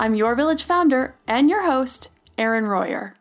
I'm 0.00 0.14
your 0.14 0.36
village 0.36 0.62
founder 0.62 1.16
and 1.26 1.50
your 1.50 1.64
host, 1.64 2.08
Erin 2.38 2.66
Royer. 2.66 3.14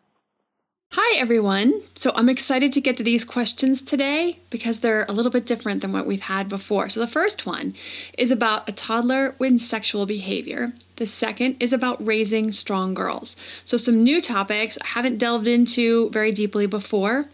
Hi, 0.92 1.18
everyone. 1.18 1.82
So 1.96 2.12
I'm 2.14 2.30
excited 2.30 2.72
to 2.72 2.82
get 2.82 2.98
to 2.98 3.04
these 3.04 3.24
questions 3.24 3.82
today 3.82 4.38
because 4.52 4.80
they're 4.80 5.08
a 5.10 5.12
little 5.12 5.32
bit 5.32 5.48
different 5.48 5.82
than 5.82 5.92
what 5.92 6.06
we've 6.06 6.22
had 6.22 6.48
before. 6.48 6.88
So 6.88 7.00
the 7.00 7.08
first 7.08 7.48
one 7.48 7.74
is 8.16 8.30
about 8.30 8.70
a 8.70 8.74
toddler 8.74 9.34
with 9.40 9.60
sexual 9.60 10.06
behavior. 10.06 10.72
The 10.98 11.08
second 11.08 11.56
is 11.60 11.74
about 11.74 12.06
raising 12.06 12.52
strong 12.52 12.94
girls. 12.94 13.36
So 13.66 13.76
some 13.76 14.04
new 14.04 14.22
topics 14.22 14.78
I 14.80 14.88
haven't 14.90 15.18
delved 15.18 15.48
into 15.48 16.12
very 16.12 16.32
deeply 16.32 16.68
before. 16.68 17.26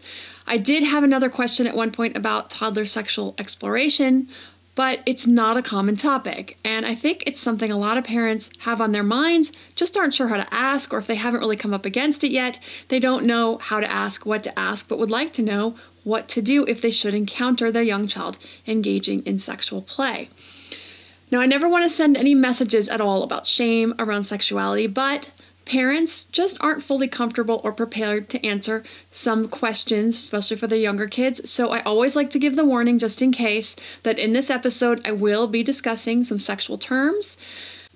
I 0.46 0.56
did 0.56 0.84
have 0.84 1.04
another 1.04 1.28
question 1.28 1.66
at 1.66 1.76
one 1.76 1.90
point 1.90 2.16
about 2.16 2.48
toddler 2.48 2.86
sexual 2.86 3.34
exploration, 3.36 4.26
but 4.74 5.00
it's 5.06 5.26
not 5.26 5.56
a 5.56 5.62
common 5.62 5.96
topic. 5.96 6.56
And 6.64 6.84
I 6.84 6.94
think 6.94 7.22
it's 7.26 7.40
something 7.40 7.70
a 7.70 7.78
lot 7.78 7.96
of 7.96 8.04
parents 8.04 8.50
have 8.60 8.80
on 8.80 8.92
their 8.92 9.02
minds, 9.02 9.52
just 9.74 9.96
aren't 9.96 10.14
sure 10.14 10.28
how 10.28 10.36
to 10.36 10.54
ask, 10.54 10.92
or 10.92 10.98
if 10.98 11.06
they 11.06 11.14
haven't 11.14 11.40
really 11.40 11.56
come 11.56 11.74
up 11.74 11.86
against 11.86 12.24
it 12.24 12.30
yet, 12.30 12.58
they 12.88 12.98
don't 12.98 13.26
know 13.26 13.58
how 13.58 13.80
to 13.80 13.90
ask, 13.90 14.26
what 14.26 14.42
to 14.44 14.58
ask, 14.58 14.88
but 14.88 14.98
would 14.98 15.10
like 15.10 15.32
to 15.34 15.42
know 15.42 15.76
what 16.02 16.28
to 16.28 16.42
do 16.42 16.64
if 16.66 16.82
they 16.82 16.90
should 16.90 17.14
encounter 17.14 17.70
their 17.70 17.82
young 17.82 18.06
child 18.06 18.36
engaging 18.66 19.20
in 19.20 19.38
sexual 19.38 19.80
play. 19.80 20.28
Now, 21.30 21.40
I 21.40 21.46
never 21.46 21.68
want 21.68 21.84
to 21.84 21.90
send 21.90 22.16
any 22.16 22.34
messages 22.34 22.88
at 22.88 23.00
all 23.00 23.22
about 23.22 23.46
shame 23.46 23.94
around 23.98 24.24
sexuality, 24.24 24.86
but 24.86 25.30
parents 25.64 26.24
just 26.26 26.56
aren't 26.60 26.82
fully 26.82 27.08
comfortable 27.08 27.60
or 27.64 27.72
prepared 27.72 28.28
to 28.30 28.46
answer 28.46 28.82
some 29.10 29.48
questions, 29.48 30.16
especially 30.16 30.56
for 30.56 30.66
the 30.66 30.78
younger 30.78 31.06
kids. 31.06 31.48
So 31.48 31.70
I 31.70 31.82
always 31.82 32.16
like 32.16 32.30
to 32.30 32.38
give 32.38 32.56
the 32.56 32.64
warning 32.64 32.98
just 32.98 33.22
in 33.22 33.32
case 33.32 33.76
that 34.02 34.18
in 34.18 34.32
this 34.32 34.50
episode 34.50 35.00
I 35.06 35.12
will 35.12 35.46
be 35.46 35.62
discussing 35.62 36.24
some 36.24 36.38
sexual 36.38 36.78
terms. 36.78 37.36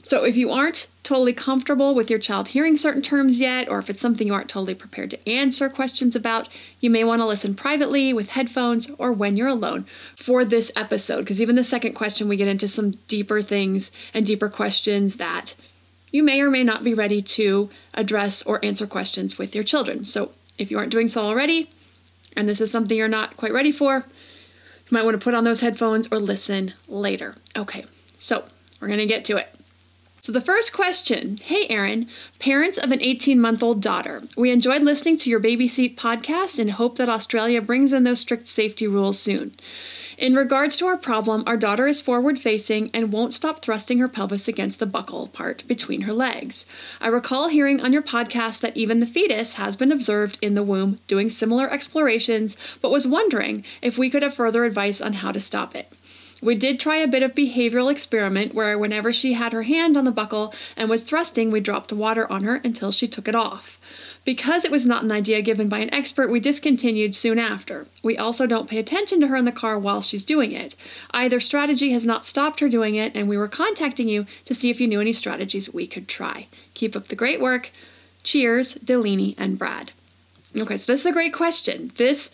So 0.02 0.24
if 0.24 0.36
you 0.36 0.50
aren't 0.50 0.86
totally 1.02 1.32
comfortable 1.32 1.94
with 1.94 2.08
your 2.08 2.18
child 2.18 2.48
hearing 2.48 2.76
certain 2.76 3.02
terms 3.02 3.40
yet, 3.40 3.68
or 3.68 3.78
if 3.78 3.90
it's 3.90 4.00
something 4.00 4.26
you 4.26 4.34
aren't 4.34 4.48
totally 4.48 4.74
prepared 4.74 5.10
to 5.10 5.28
answer 5.28 5.68
questions 5.68 6.14
about, 6.16 6.48
you 6.80 6.88
may 6.88 7.04
want 7.04 7.20
to 7.20 7.26
listen 7.26 7.54
privately 7.54 8.12
with 8.12 8.30
headphones 8.30 8.90
or 8.98 9.12
when 9.12 9.36
you're 9.36 9.48
alone 9.48 9.86
for 10.16 10.44
this 10.44 10.70
episode. 10.76 11.20
Because 11.20 11.42
even 11.42 11.56
the 11.56 11.64
second 11.64 11.94
question, 11.94 12.28
we 12.28 12.36
get 12.36 12.48
into 12.48 12.68
some 12.68 12.92
deeper 13.08 13.42
things 13.42 13.90
and 14.14 14.24
deeper 14.24 14.48
questions 14.48 15.16
that 15.16 15.54
you 16.10 16.22
may 16.22 16.40
or 16.40 16.50
may 16.50 16.64
not 16.64 16.84
be 16.84 16.94
ready 16.94 17.20
to 17.20 17.70
address 17.94 18.42
or 18.42 18.64
answer 18.64 18.86
questions 18.86 19.38
with 19.38 19.54
your 19.54 19.64
children. 19.64 20.04
So, 20.04 20.32
if 20.56 20.70
you 20.70 20.78
aren't 20.78 20.92
doing 20.92 21.08
so 21.08 21.22
already, 21.22 21.70
and 22.36 22.48
this 22.48 22.60
is 22.60 22.70
something 22.70 22.96
you're 22.96 23.08
not 23.08 23.36
quite 23.36 23.52
ready 23.52 23.72
for, 23.72 24.04
you 24.06 24.90
might 24.90 25.04
want 25.04 25.14
to 25.18 25.24
put 25.24 25.34
on 25.34 25.44
those 25.44 25.60
headphones 25.60 26.08
or 26.10 26.18
listen 26.18 26.72
later. 26.88 27.36
Okay, 27.56 27.84
so 28.16 28.44
we're 28.80 28.88
going 28.88 28.98
to 28.98 29.06
get 29.06 29.24
to 29.26 29.36
it. 29.36 29.54
So, 30.20 30.32
the 30.32 30.40
first 30.40 30.72
question 30.72 31.38
Hey, 31.38 31.66
Erin, 31.68 32.08
parents 32.38 32.78
of 32.78 32.90
an 32.90 33.02
18 33.02 33.40
month 33.40 33.62
old 33.62 33.80
daughter. 33.80 34.22
We 34.36 34.50
enjoyed 34.50 34.82
listening 34.82 35.16
to 35.18 35.30
your 35.30 35.40
Baby 35.40 35.68
Seat 35.68 35.96
podcast 35.96 36.58
and 36.58 36.72
hope 36.72 36.96
that 36.96 37.08
Australia 37.08 37.62
brings 37.62 37.92
in 37.92 38.04
those 38.04 38.20
strict 38.20 38.46
safety 38.46 38.86
rules 38.86 39.18
soon. 39.18 39.54
In 40.18 40.34
regards 40.34 40.76
to 40.78 40.86
our 40.86 40.96
problem, 40.96 41.44
our 41.46 41.56
daughter 41.56 41.86
is 41.86 42.00
forward 42.00 42.40
facing 42.40 42.90
and 42.92 43.12
won't 43.12 43.32
stop 43.32 43.62
thrusting 43.62 44.00
her 44.00 44.08
pelvis 44.08 44.48
against 44.48 44.80
the 44.80 44.86
buckle 44.86 45.28
part 45.28 45.62
between 45.68 46.00
her 46.02 46.12
legs. 46.12 46.66
I 47.00 47.06
recall 47.06 47.46
hearing 47.46 47.80
on 47.80 47.92
your 47.92 48.02
podcast 48.02 48.58
that 48.58 48.76
even 48.76 48.98
the 48.98 49.06
fetus 49.06 49.54
has 49.54 49.76
been 49.76 49.92
observed 49.92 50.36
in 50.42 50.54
the 50.54 50.64
womb 50.64 50.98
doing 51.06 51.30
similar 51.30 51.72
explorations, 51.72 52.56
but 52.82 52.90
was 52.90 53.06
wondering 53.06 53.64
if 53.80 53.96
we 53.96 54.10
could 54.10 54.22
have 54.22 54.34
further 54.34 54.64
advice 54.64 55.00
on 55.00 55.12
how 55.12 55.30
to 55.30 55.38
stop 55.38 55.76
it. 55.76 55.92
We 56.42 56.56
did 56.56 56.80
try 56.80 56.96
a 56.96 57.06
bit 57.06 57.22
of 57.22 57.36
behavioral 57.36 57.90
experiment 57.90 58.54
where 58.54 58.76
whenever 58.76 59.12
she 59.12 59.34
had 59.34 59.52
her 59.52 59.62
hand 59.62 59.96
on 59.96 60.04
the 60.04 60.10
buckle 60.10 60.52
and 60.76 60.90
was 60.90 61.04
thrusting, 61.04 61.52
we 61.52 61.60
dropped 61.60 61.92
water 61.92 62.30
on 62.30 62.42
her 62.42 62.56
until 62.64 62.90
she 62.90 63.06
took 63.06 63.28
it 63.28 63.36
off. 63.36 63.78
Because 64.28 64.66
it 64.66 64.70
was 64.70 64.84
not 64.84 65.04
an 65.04 65.10
idea 65.10 65.40
given 65.40 65.70
by 65.70 65.78
an 65.78 65.88
expert, 65.94 66.30
we 66.30 66.38
discontinued 66.38 67.14
soon 67.14 67.38
after. 67.38 67.86
We 68.02 68.18
also 68.18 68.46
don't 68.46 68.68
pay 68.68 68.76
attention 68.76 69.22
to 69.22 69.28
her 69.28 69.36
in 69.36 69.46
the 69.46 69.52
car 69.52 69.78
while 69.78 70.02
she's 70.02 70.26
doing 70.26 70.52
it. 70.52 70.76
Either 71.12 71.40
strategy 71.40 71.92
has 71.92 72.04
not 72.04 72.26
stopped 72.26 72.60
her 72.60 72.68
doing 72.68 72.94
it, 72.94 73.16
and 73.16 73.26
we 73.26 73.38
were 73.38 73.48
contacting 73.48 74.06
you 74.06 74.26
to 74.44 74.52
see 74.52 74.68
if 74.68 74.82
you 74.82 74.86
knew 74.86 75.00
any 75.00 75.14
strategies 75.14 75.72
we 75.72 75.86
could 75.86 76.08
try. 76.08 76.46
Keep 76.74 76.94
up 76.94 77.08
the 77.08 77.16
great 77.16 77.40
work. 77.40 77.70
Cheers, 78.22 78.74
Delaney 78.74 79.34
and 79.38 79.58
Brad. 79.58 79.92
Okay, 80.54 80.76
so 80.76 80.92
this 80.92 81.00
is 81.00 81.06
a 81.06 81.12
great 81.12 81.32
question. 81.32 81.90
This 81.96 82.30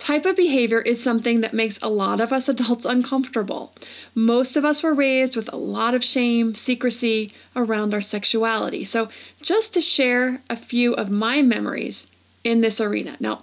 Type 0.00 0.24
of 0.24 0.34
behavior 0.34 0.80
is 0.80 1.00
something 1.00 1.42
that 1.42 1.52
makes 1.52 1.78
a 1.82 1.90
lot 1.90 2.20
of 2.20 2.32
us 2.32 2.48
adults 2.48 2.86
uncomfortable. 2.86 3.74
Most 4.14 4.56
of 4.56 4.64
us 4.64 4.82
were 4.82 4.94
raised 4.94 5.36
with 5.36 5.52
a 5.52 5.58
lot 5.58 5.94
of 5.94 6.02
shame, 6.02 6.54
secrecy 6.54 7.34
around 7.54 7.92
our 7.92 8.00
sexuality. 8.00 8.82
So, 8.82 9.10
just 9.42 9.74
to 9.74 9.82
share 9.82 10.40
a 10.48 10.56
few 10.56 10.94
of 10.94 11.10
my 11.10 11.42
memories 11.42 12.06
in 12.42 12.62
this 12.62 12.80
arena. 12.80 13.18
Now, 13.20 13.42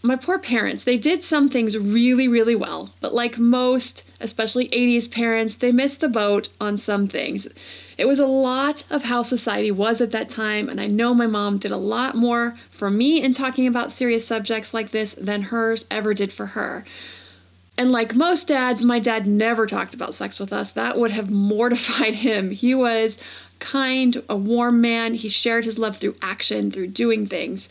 my 0.00 0.14
poor 0.14 0.38
parents, 0.38 0.84
they 0.84 0.96
did 0.96 1.24
some 1.24 1.48
things 1.48 1.76
really, 1.76 2.28
really 2.28 2.54
well, 2.54 2.90
but 3.00 3.12
like 3.12 3.36
most, 3.36 4.04
especially 4.20 4.68
80s 4.68 5.10
parents, 5.10 5.54
they 5.54 5.72
missed 5.72 6.00
the 6.00 6.08
boat 6.08 6.48
on 6.60 6.78
some 6.78 7.06
things. 7.06 7.48
It 7.96 8.06
was 8.06 8.18
a 8.18 8.26
lot 8.26 8.84
of 8.90 9.04
how 9.04 9.22
society 9.22 9.70
was 9.70 10.00
at 10.00 10.10
that 10.12 10.28
time, 10.28 10.68
and 10.68 10.80
I 10.80 10.86
know 10.86 11.14
my 11.14 11.26
mom 11.26 11.58
did 11.58 11.70
a 11.70 11.76
lot 11.76 12.14
more 12.14 12.56
for 12.70 12.90
me 12.90 13.22
in 13.22 13.32
talking 13.32 13.66
about 13.66 13.92
serious 13.92 14.26
subjects 14.26 14.72
like 14.74 14.90
this 14.90 15.14
than 15.14 15.42
hers 15.42 15.86
ever 15.90 16.14
did 16.14 16.32
for 16.32 16.46
her. 16.46 16.84
And 17.76 17.92
like 17.92 18.14
most 18.14 18.48
dads, 18.48 18.82
my 18.82 18.98
dad 18.98 19.26
never 19.26 19.66
talked 19.66 19.94
about 19.94 20.14
sex 20.14 20.40
with 20.40 20.52
us. 20.52 20.72
That 20.72 20.98
would 20.98 21.12
have 21.12 21.30
mortified 21.30 22.16
him. 22.16 22.50
He 22.50 22.74
was 22.74 23.18
kind, 23.60 24.22
a 24.28 24.36
warm 24.36 24.80
man. 24.80 25.14
He 25.14 25.28
shared 25.28 25.64
his 25.64 25.78
love 25.78 25.96
through 25.96 26.16
action, 26.22 26.70
through 26.70 26.88
doing 26.88 27.26
things 27.26 27.68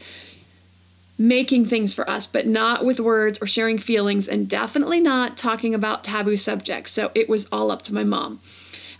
making 1.18 1.66
things 1.66 1.94
for 1.94 2.08
us, 2.10 2.28
but 2.28 2.46
not 2.46 2.86
with 2.86 3.00
words 3.00 3.40
or 3.42 3.48
sharing 3.48 3.78
feelings, 3.78 4.28
and 4.28 4.48
definitely 4.48 5.00
not 5.00 5.36
talking 5.36 5.74
about 5.74 6.04
taboo 6.04 6.38
subjects. 6.38 6.92
So 6.92 7.12
it 7.16 7.28
was 7.28 7.48
all 7.52 7.72
up 7.72 7.82
to 7.84 7.94
my 7.94 8.04
mom. 8.04 8.40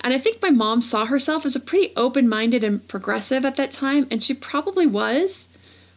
And 0.02 0.14
I 0.14 0.20
think 0.20 0.42
my 0.42 0.50
mom 0.50 0.82
saw 0.82 1.06
herself 1.06 1.46
as 1.46 1.56
a 1.56 1.60
pretty 1.60 1.94
open 1.96 2.28
minded 2.28 2.64
and 2.64 2.88
progressive 2.88 3.46
at 3.46 3.56
that 3.58 3.72
time, 3.72 4.08
and 4.10 4.22
she 4.22 4.34
probably 4.34 4.88
was 4.88 5.48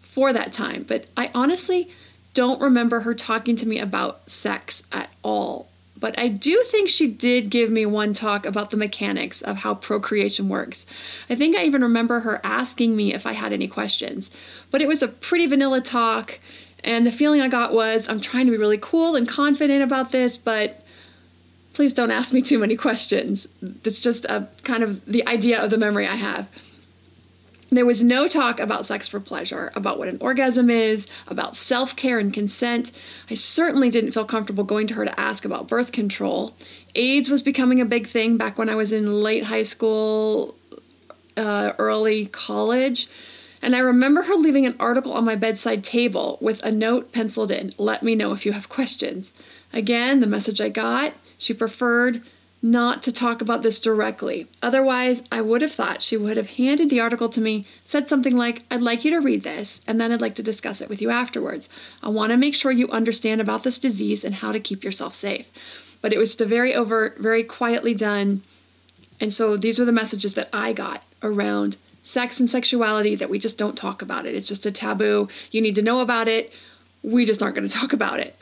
for 0.03 0.33
that 0.33 0.53
time. 0.53 0.85
But 0.87 1.07
I 1.17 1.31
honestly 1.35 1.91
don't 2.35 2.61
remember 2.61 3.01
her 3.01 3.15
talking 3.15 3.57
to 3.57 3.67
me 3.67 3.79
about 3.79 4.29
sex 4.29 4.83
at 4.93 5.11
all. 5.23 5.70
But 6.01 6.19
I 6.19 6.29
do 6.29 6.63
think 6.65 6.89
she 6.89 7.07
did 7.07 7.51
give 7.51 7.71
me 7.71 7.85
one 7.87 8.15
talk 8.15 8.47
about 8.47 8.71
the 8.71 8.77
mechanics 8.77 9.43
of 9.43 9.59
how 9.59 9.75
procreation 9.75 10.49
works. 10.49 10.87
I 11.29 11.37
think 11.37 11.55
I 11.55 11.65
even 11.65 11.83
remember 11.83 12.21
her 12.21 12.41
asking 12.43 12.97
me 12.97 13.13
if 13.13 13.27
I 13.27 13.33
had 13.33 13.53
any 13.53 13.69
questions. 13.69 14.31
But 14.71 14.81
it 14.81 14.89
was 14.89 15.03
a 15.03 15.09
pretty 15.09 15.47
vanilla 15.47 15.83
talk, 15.83 16.41
and 16.83 17.07
the 17.07 17.13
feeling 17.13 17.43
I 17.43 17.49
got 17.49 17.75
was 17.75 18.09
I'm 18.09 18.21
trying 18.21 18.47
to 18.47 18.53
be 18.53 18.59
really 18.59 18.79
cool 18.81 19.15
and 19.15 19.29
confident 19.29 19.83
about 19.83 20.11
this, 20.11 20.39
but 20.39 20.85
please 21.75 21.93
don't 21.93 22.11
ask 22.11 22.33
me 22.33 22.43
too 22.43 22.59
many 22.59 22.77
questions. 22.77 23.47
It's 23.85 24.01
just 24.01 24.25
a 24.25 24.49
kind 24.65 24.83
of 24.83 25.05
the 25.05 25.27
idea 25.27 25.63
of 25.63 25.71
the 25.71 25.79
memory 25.79 26.07
I 26.07 26.17
have. 26.17 26.49
There 27.71 27.87
was 27.87 28.03
no 28.03 28.27
talk 28.27 28.59
about 28.59 28.85
sex 28.85 29.09
for 29.09 29.21
pleasure, 29.21 29.71
about 29.77 29.99
what 29.99 30.09
an 30.09 30.19
orgasm 30.21 30.71
is, 30.71 31.07
about 31.29 31.55
self 31.55 31.95
care 31.95 32.19
and 32.19 32.35
consent. 32.35 32.91
I 33.31 33.35
certainly 33.35 33.91
didn't 33.91 34.11
feel 34.11 34.25
comfortable 34.25 34.65
going 34.65 34.89
to 34.89 34.95
her 34.95 35.05
to 35.05 35.21
ask 35.21 35.45
about 35.45 35.69
birth 35.69 35.93
control. 35.93 36.55
AIDS 36.97 37.31
was 37.31 37.43
becoming 37.43 37.81
a 37.81 37.85
big 37.85 38.09
thing 38.09 38.37
back 38.37 38.59
when 38.59 38.69
I 38.69 38.75
was 38.75 38.93
in 38.93 39.23
late 39.23 39.45
high 39.45 39.63
school, 39.63 40.57
uh, 41.37 41.73
early 41.79 42.27
college. 42.27 43.09
And 43.63 43.77
I 43.77 43.81
remember 43.81 44.23
her 44.23 44.35
leaving 44.35 44.67
an 44.67 44.77
article 44.81 45.13
on 45.13 45.25
my 45.25 45.37
bedside 45.37 45.85
table 45.85 46.39
with 46.41 46.63
a 46.65 46.73
note 46.73 47.13
penciled 47.13 47.51
in 47.51 47.73
Let 47.79 48.03
me 48.03 48.15
know 48.17 48.33
if 48.33 48.45
you 48.45 48.53
have 48.53 48.69
questions. 48.69 49.33
Again, 49.73 50.19
the 50.19 50.27
message 50.27 50.61
I 50.61 50.71
got 50.71 51.13
she 51.41 51.55
preferred 51.55 52.23
not 52.63 53.03
to 53.03 53.13
talk 53.13 53.41
about 53.41 53.63
this 53.63 53.81
directly. 53.81 54.47
Otherwise, 54.63 55.23
I 55.33 55.41
would 55.41 55.63
have 55.63 55.73
thought 55.73 56.03
she 56.03 56.17
would 56.17 56.37
have 56.37 56.51
handed 56.57 56.91
the 56.91 57.01
article 57.01 57.31
to 57.31 57.41
me, 57.41 57.67
said 57.85 58.09
something 58.09 58.37
like, 58.37 58.65
I'd 58.71 58.83
like 58.83 59.05
you 59.05 59.11
to 59.13 59.21
read 59.21 59.43
this, 59.43 59.81
and 59.87 59.99
then 59.99 60.13
I'd 60.13 60.21
like 60.21 60.35
to 60.35 60.43
discuss 60.43 60.83
it 60.83 60.89
with 60.89 61.01
you 61.01 61.09
afterwards. 61.09 61.69
I 62.03 62.11
want 62.11 62.31
to 62.33 62.37
make 62.37 62.55
sure 62.55 62.71
you 62.71 62.89
understand 62.91 63.41
about 63.41 63.63
this 63.63 63.79
disease 63.79 64.25
and 64.25 64.37
how 64.37 64.53
to 64.53 64.61
keep 64.61 64.85
yourself 64.85 65.15
safe. 65.15 65.51
But 66.03 66.13
it 66.13 66.19
was 66.19 66.31
just 66.31 66.43
a 66.43 66.47
very 66.47 66.75
overt, 66.75 67.19
very 67.19 67.43
quietly 67.43 67.95
done. 67.95 68.43
And 69.21 69.33
so 69.33 69.57
these 69.57 69.79
were 69.79 69.85
the 69.85 69.93
messages 69.93 70.35
that 70.35 70.51
I 70.53 70.73
got 70.73 71.03
around 71.23 71.79
sex 72.03 72.41
and 72.41 72.49
sexuality 72.49 73.15
that 73.15 73.31
we 73.31 73.39
just 73.39 73.59
don't 73.59 73.77
talk 73.77 74.03
about 74.03 74.27
it. 74.27 74.35
It's 74.35 74.49
just 74.49 74.67
a 74.67 74.73
taboo. 74.73 75.29
You 75.51 75.61
need 75.61 75.75
to 75.77 75.83
know 75.83 76.01
about 76.01 76.29
it. 76.29 76.53
We 77.03 77.25
just 77.25 77.43
aren't 77.43 77.55
going 77.55 77.69
to 77.69 77.75
talk 77.75 77.93
about 77.93 78.21
it. 78.21 78.37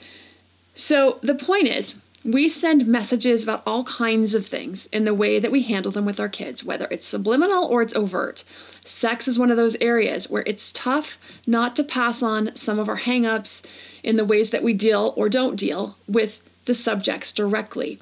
So 0.74 1.18
the 1.22 1.34
point 1.34 1.66
is, 1.66 2.00
we 2.28 2.46
send 2.46 2.86
messages 2.86 3.42
about 3.42 3.62
all 3.66 3.84
kinds 3.84 4.34
of 4.34 4.46
things 4.46 4.86
in 4.86 5.06
the 5.06 5.14
way 5.14 5.38
that 5.38 5.50
we 5.50 5.62
handle 5.62 5.90
them 5.90 6.04
with 6.04 6.20
our 6.20 6.28
kids, 6.28 6.62
whether 6.62 6.86
it's 6.90 7.06
subliminal 7.06 7.64
or 7.64 7.80
it's 7.80 7.94
overt. 7.94 8.44
Sex 8.84 9.26
is 9.26 9.38
one 9.38 9.50
of 9.50 9.56
those 9.56 9.76
areas 9.80 10.28
where 10.28 10.42
it's 10.44 10.70
tough 10.72 11.16
not 11.46 11.75
to 11.76 11.82
pass 11.82 12.22
on 12.22 12.54
some 12.54 12.78
of 12.78 12.88
our 12.88 12.98
hangups 12.98 13.64
in 14.02 14.16
the 14.16 14.26
ways 14.26 14.50
that 14.50 14.62
we 14.62 14.75
deal 14.75 15.14
or 15.16 15.30
don't 15.30 15.56
deal 15.56 15.96
with 16.06 16.46
the 16.66 16.75
subjects 16.75 17.32
directly. 17.32 17.98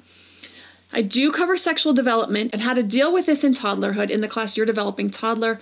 I 0.91 1.03
do 1.03 1.31
cover 1.31 1.55
sexual 1.55 1.93
development 1.93 2.51
and 2.51 2.61
how 2.61 2.73
to 2.73 2.83
deal 2.83 3.13
with 3.13 3.27
this 3.27 3.45
in 3.45 3.53
toddlerhood 3.53 4.09
in 4.09 4.19
the 4.19 4.27
class 4.27 4.57
Your 4.57 4.65
Developing 4.65 5.09
Toddler. 5.09 5.61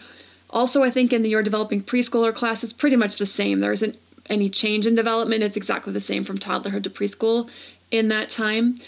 Also, 0.50 0.84
I 0.84 0.90
think 0.90 1.14
in 1.14 1.22
the 1.22 1.30
Your 1.30 1.44
Developing 1.44 1.84
Preschooler 1.84 2.34
class, 2.34 2.64
it's 2.64 2.74
pretty 2.74 2.96
much 2.96 3.18
the 3.18 3.26
same. 3.28 3.60
There 3.60 3.72
isn't 3.72 4.00
any 4.28 4.50
change 4.50 4.88
in 4.88 4.96
development, 4.96 5.44
it's 5.44 5.58
exactly 5.58 5.94
the 5.94 6.00
same 6.00 6.24
from 6.24 6.38
toddlerhood 6.38 6.84
to 6.84 6.90
preschool 6.90 7.48
in 7.92 8.08
that 8.10 8.30
time. 8.30 8.80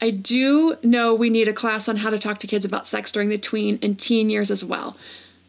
I 0.00 0.10
do 0.10 0.76
know 0.82 1.14
we 1.14 1.30
need 1.30 1.48
a 1.48 1.52
class 1.52 1.88
on 1.88 1.96
how 1.96 2.10
to 2.10 2.18
talk 2.18 2.38
to 2.38 2.46
kids 2.46 2.64
about 2.64 2.86
sex 2.86 3.10
during 3.10 3.28
the 3.28 3.38
tween 3.38 3.78
and 3.82 3.98
teen 3.98 4.28
years 4.28 4.50
as 4.50 4.64
well 4.64 4.96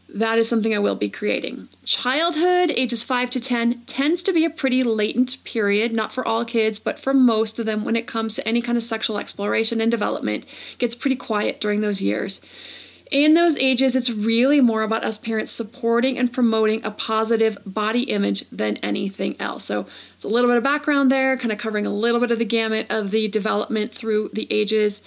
that 0.10 0.38
is 0.38 0.48
something 0.48 0.74
I 0.74 0.80
will 0.80 0.96
be 0.96 1.10
creating. 1.10 1.68
Childhood, 1.84 2.72
ages 2.72 3.04
5 3.04 3.30
to 3.32 3.40
10, 3.40 3.80
tends 3.86 4.24
to 4.24 4.34
be 4.34 4.46
a 4.46 4.50
pretty 4.50 4.84
latent 4.84 5.44
period, 5.44 5.92
not 5.92 6.14
for 6.14 6.26
all 6.26 6.46
kids, 6.46 6.80
but 6.80 7.00
for 7.00 7.14
most 7.14 7.60
of 7.60 7.66
them 7.66 7.84
when 7.84 7.96
it 7.96 8.08
comes 8.08 8.36
to 8.36 8.48
any 8.48 8.62
kind 8.62 8.78
of 8.78 8.84
sexual 8.84 9.20
exploration 9.20 9.82
and 9.82 9.92
development. 9.92 10.46
It 10.46 10.80
gets 10.80 10.96
pretty 10.96 11.18
quiet 11.18 11.60
during 11.60 11.82
those 11.82 12.02
years. 12.02 12.42
In 13.12 13.36
those 13.36 13.56
ages, 13.58 13.96
it's 13.96 14.10
really 14.10 14.60
more 14.60 14.84
about 14.84 15.04
us 15.04 15.18
parents 15.18 15.52
supporting 15.52 16.18
and 16.18 16.32
promoting 16.32 16.84
a 16.84 16.92
positive 16.92 17.58
body 17.66 18.04
image 18.04 18.44
than 18.52 18.78
anything 18.78 19.36
else. 19.40 19.64
So, 19.64 19.86
it's 20.16 20.26
a 20.26 20.30
little 20.30 20.50
bit 20.50 20.58
of 20.58 20.64
background 20.64 21.12
there, 21.12 21.38
kind 21.38 21.52
of 21.52 21.58
covering 21.58 21.86
a 21.86 21.94
little 21.94 22.20
bit 22.20 22.32
of 22.32 22.40
the 22.40 22.46
gamut 22.46 22.88
of 22.90 23.12
the 23.12 23.28
development 23.28 23.94
through 23.94 24.32
the 24.34 24.48
ages. 24.50 25.02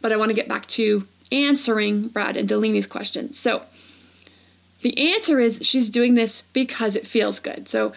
But 0.00 0.12
I 0.12 0.16
want 0.16 0.30
to 0.30 0.34
get 0.34 0.48
back 0.48 0.66
to 0.68 1.06
answering 1.30 2.08
Brad 2.08 2.36
and 2.36 2.48
Delaney's 2.48 2.86
question. 2.86 3.32
So, 3.32 3.64
the 4.80 5.12
answer 5.14 5.38
is 5.38 5.60
she's 5.62 5.90
doing 5.90 6.14
this 6.14 6.42
because 6.52 6.96
it 6.96 7.06
feels 7.06 7.38
good. 7.38 7.68
So, 7.68 7.92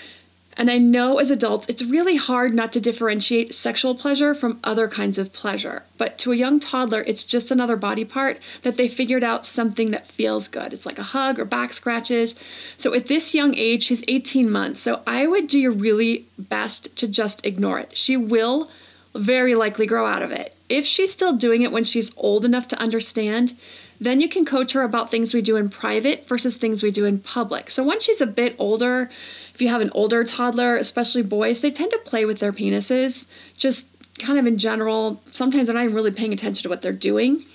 and 0.57 0.71
I 0.71 0.77
know 0.77 1.17
as 1.19 1.31
adults, 1.31 1.67
it's 1.67 1.83
really 1.83 2.15
hard 2.15 2.53
not 2.53 2.71
to 2.73 2.81
differentiate 2.81 3.53
sexual 3.53 3.93
pleasure 3.95 4.33
from 4.33 4.59
other 4.63 4.87
kinds 4.87 5.17
of 5.17 5.33
pleasure. 5.33 5.83
But 5.97 6.17
to 6.19 6.31
a 6.31 6.35
young 6.35 6.59
toddler, 6.59 7.01
it's 7.01 7.23
just 7.23 7.51
another 7.51 7.75
body 7.75 8.05
part 8.05 8.39
that 8.61 8.77
they 8.77 8.87
figured 8.87 9.23
out 9.23 9.45
something 9.45 9.91
that 9.91 10.07
feels 10.07 10.47
good. 10.47 10.71
It's 10.71 10.85
like 10.85 10.99
a 10.99 11.03
hug 11.03 11.39
or 11.39 11.45
back 11.45 11.73
scratches. 11.73 12.35
So 12.77 12.93
at 12.93 13.07
this 13.07 13.35
young 13.35 13.55
age, 13.55 13.83
she's 13.83 14.03
18 14.07 14.49
months. 14.49 14.79
So 14.79 15.01
I 15.05 15.27
would 15.27 15.47
do 15.47 15.59
your 15.59 15.71
really 15.71 16.25
best 16.39 16.95
to 16.97 17.07
just 17.07 17.45
ignore 17.45 17.79
it. 17.79 17.97
She 17.97 18.15
will 18.15 18.69
very 19.13 19.55
likely 19.55 19.85
grow 19.85 20.05
out 20.05 20.21
of 20.21 20.31
it. 20.31 20.55
If 20.67 20.85
she's 20.85 21.11
still 21.11 21.33
doing 21.33 21.61
it 21.61 21.71
when 21.71 21.83
she's 21.83 22.11
old 22.17 22.43
enough 22.43 22.67
to 22.69 22.79
understand, 22.79 23.53
then 23.99 24.21
you 24.21 24.29
can 24.29 24.45
coach 24.45 24.73
her 24.73 24.83
about 24.83 25.09
things 25.09 25.33
we 25.33 25.41
do 25.41 25.55
in 25.55 25.69
private 25.69 26.27
versus 26.27 26.57
things 26.57 26.83
we 26.83 26.91
do 26.91 27.05
in 27.05 27.19
public. 27.19 27.69
So 27.69 27.83
once 27.83 28.03
she's 28.03 28.21
a 28.21 28.27
bit 28.27 28.55
older, 28.59 29.09
if 29.53 29.61
you 29.61 29.69
have 29.69 29.81
an 29.81 29.91
older 29.93 30.23
toddler, 30.23 30.75
especially 30.75 31.23
boys, 31.23 31.61
they 31.61 31.71
tend 31.71 31.91
to 31.91 31.99
play 31.99 32.25
with 32.25 32.39
their 32.39 32.51
penises, 32.51 33.25
just 33.55 33.87
kind 34.19 34.39
of 34.39 34.45
in 34.45 34.57
general. 34.57 35.21
Sometimes 35.25 35.67
they're 35.67 35.75
not 35.75 35.83
even 35.83 35.95
really 35.95 36.11
paying 36.11 36.33
attention 36.33 36.63
to 36.63 36.69
what 36.69 36.81
they're 36.81 36.91
doing. 36.91 37.45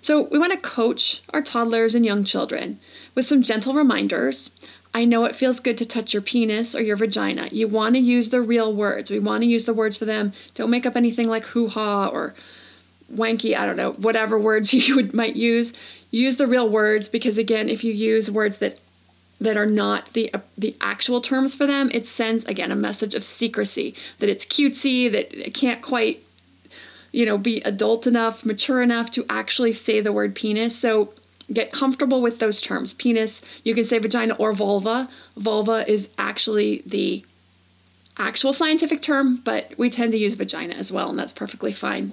So 0.00 0.22
we 0.22 0.38
want 0.38 0.52
to 0.52 0.58
coach 0.58 1.22
our 1.30 1.42
toddlers 1.42 1.94
and 1.94 2.04
young 2.04 2.24
children 2.24 2.78
with 3.14 3.26
some 3.26 3.42
gentle 3.42 3.74
reminders. 3.74 4.52
I 4.94 5.04
know 5.04 5.24
it 5.24 5.36
feels 5.36 5.60
good 5.60 5.76
to 5.78 5.84
touch 5.84 6.14
your 6.14 6.22
penis 6.22 6.74
or 6.74 6.80
your 6.80 6.96
vagina. 6.96 7.48
You 7.52 7.68
want 7.68 7.96
to 7.96 8.00
use 8.00 8.30
the 8.30 8.40
real 8.40 8.72
words. 8.72 9.10
We 9.10 9.18
want 9.18 9.42
to 9.42 9.48
use 9.48 9.64
the 9.64 9.74
words 9.74 9.96
for 9.96 10.04
them. 10.04 10.32
Don't 10.54 10.70
make 10.70 10.86
up 10.86 10.96
anything 10.96 11.28
like 11.28 11.46
hoo 11.46 11.68
ha 11.68 12.06
or 12.06 12.34
wanky, 13.12 13.56
I 13.56 13.66
don't 13.66 13.76
know, 13.76 13.92
whatever 13.92 14.38
words 14.38 14.72
you 14.88 14.96
would 14.96 15.14
might 15.14 15.36
use, 15.36 15.72
use 16.10 16.36
the 16.36 16.46
real 16.46 16.68
words 16.68 17.08
because 17.08 17.38
again, 17.38 17.68
if 17.68 17.84
you 17.84 17.92
use 17.92 18.30
words 18.30 18.58
that 18.58 18.78
that 19.38 19.56
are 19.56 19.66
not 19.66 20.12
the 20.14 20.32
uh, 20.32 20.40
the 20.56 20.74
actual 20.80 21.20
terms 21.20 21.54
for 21.54 21.66
them, 21.66 21.90
it 21.92 22.06
sends 22.06 22.44
again 22.46 22.72
a 22.72 22.76
message 22.76 23.14
of 23.14 23.24
secrecy 23.24 23.94
that 24.18 24.30
it's 24.30 24.46
cutesy, 24.46 25.10
that 25.12 25.32
it 25.34 25.52
can't 25.52 25.82
quite 25.82 26.24
you 27.12 27.26
know 27.26 27.38
be 27.38 27.60
adult 27.62 28.06
enough, 28.06 28.46
mature 28.46 28.80
enough 28.80 29.10
to 29.10 29.26
actually 29.28 29.72
say 29.72 30.00
the 30.00 30.12
word 30.12 30.34
penis. 30.34 30.76
So 30.76 31.12
get 31.52 31.70
comfortable 31.70 32.20
with 32.20 32.38
those 32.38 32.60
terms. 32.60 32.94
Penis, 32.94 33.42
you 33.62 33.74
can 33.74 33.84
say 33.84 33.98
vagina 33.98 34.34
or 34.34 34.52
vulva. 34.52 35.08
Vulva 35.36 35.88
is 35.88 36.10
actually 36.18 36.82
the 36.86 37.24
actual 38.18 38.52
scientific 38.52 39.02
term, 39.02 39.36
but 39.44 39.72
we 39.76 39.90
tend 39.90 40.12
to 40.12 40.18
use 40.18 40.34
vagina 40.34 40.74
as 40.74 40.90
well, 40.90 41.10
and 41.10 41.18
that's 41.18 41.32
perfectly 41.32 41.72
fine. 41.72 42.12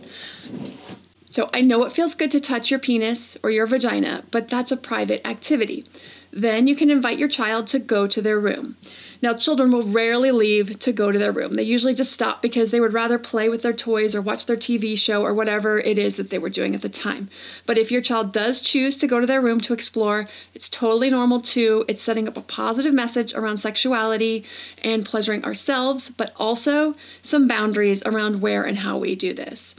So 1.34 1.50
I 1.52 1.62
know 1.62 1.84
it 1.84 1.92
feels 1.92 2.14
good 2.14 2.30
to 2.30 2.40
touch 2.40 2.70
your 2.70 2.80
penis 2.80 3.40
or 3.42 3.50
your 3.50 3.66
vagina, 3.66 4.24
but 4.30 4.50
that's 4.50 4.72
a 4.72 4.78
private 4.78 5.26
activity. 5.28 5.84
Then 6.30 6.68
you 6.68 6.76
can 6.76 6.92
invite 6.92 7.18
your 7.18 7.28
child 7.28 7.66
to 7.70 7.80
go 7.80 8.06
to 8.06 8.22
their 8.22 8.40
room. 8.40 8.78
Now, 9.20 9.34
children 9.34 9.72
will 9.72 9.82
rarely 9.82 10.30
leave 10.30 10.78
to 10.78 10.94
go 10.94 11.12
to 11.12 11.18
their 11.18 11.32
room. 11.32 11.56
They 11.56 11.64
usually 11.64 11.96
just 11.96 12.12
stop 12.12 12.44
because 12.44 12.70
they 12.70 12.80
would 12.80 12.94
rather 12.94 13.18
play 13.18 13.50
with 13.50 13.64
their 13.64 13.74
toys 13.74 14.14
or 14.14 14.22
watch 14.22 14.46
their 14.46 14.58
TV 14.58 14.96
show 14.96 15.24
or 15.24 15.34
whatever 15.34 15.80
it 15.80 15.98
is 15.98 16.18
that 16.18 16.30
they 16.30 16.38
were 16.38 16.50
doing 16.50 16.76
at 16.76 16.84
the 16.84 16.88
time. 16.88 17.32
But 17.66 17.80
if 17.80 17.92
your 17.92 18.02
child 18.02 18.32
does 18.32 18.62
choose 18.62 19.00
to 19.00 19.08
go 19.08 19.20
to 19.20 19.26
their 19.26 19.42
room 19.42 19.60
to 19.62 19.74
explore, 19.74 20.28
it's 20.54 20.70
totally 20.70 21.10
normal 21.10 21.42
too. 21.42 21.84
It's 21.88 22.00
setting 22.00 22.28
up 22.28 22.38
a 22.38 22.42
positive 22.42 22.94
message 22.94 23.34
around 23.34 23.58
sexuality 23.58 24.46
and 24.84 25.04
pleasuring 25.04 25.44
ourselves, 25.44 26.12
but 26.12 26.32
also 26.38 26.94
some 27.24 27.48
boundaries 27.48 28.04
around 28.04 28.40
where 28.40 28.62
and 28.62 28.78
how 28.78 29.00
we 29.00 29.16
do 29.16 29.34
this. 29.34 29.74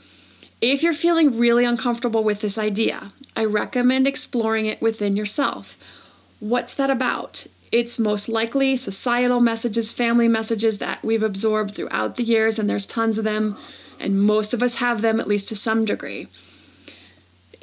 If 0.60 0.82
you're 0.82 0.94
feeling 0.94 1.38
really 1.38 1.64
uncomfortable 1.64 2.24
with 2.24 2.40
this 2.40 2.56
idea, 2.56 3.12
I 3.36 3.44
recommend 3.44 4.06
exploring 4.06 4.66
it 4.66 4.80
within 4.80 5.16
yourself. 5.16 5.76
What's 6.40 6.74
that 6.74 6.90
about? 6.90 7.46
It's 7.72 7.98
most 7.98 8.28
likely 8.28 8.76
societal 8.76 9.40
messages, 9.40 9.92
family 9.92 10.28
messages 10.28 10.78
that 10.78 11.02
we've 11.02 11.22
absorbed 11.22 11.74
throughout 11.74 12.16
the 12.16 12.22
years, 12.22 12.58
and 12.58 12.70
there's 12.70 12.86
tons 12.86 13.18
of 13.18 13.24
them, 13.24 13.56
and 13.98 14.22
most 14.22 14.54
of 14.54 14.62
us 14.62 14.76
have 14.76 15.02
them 15.02 15.18
at 15.20 15.28
least 15.28 15.48
to 15.48 15.56
some 15.56 15.84
degree. 15.84 16.28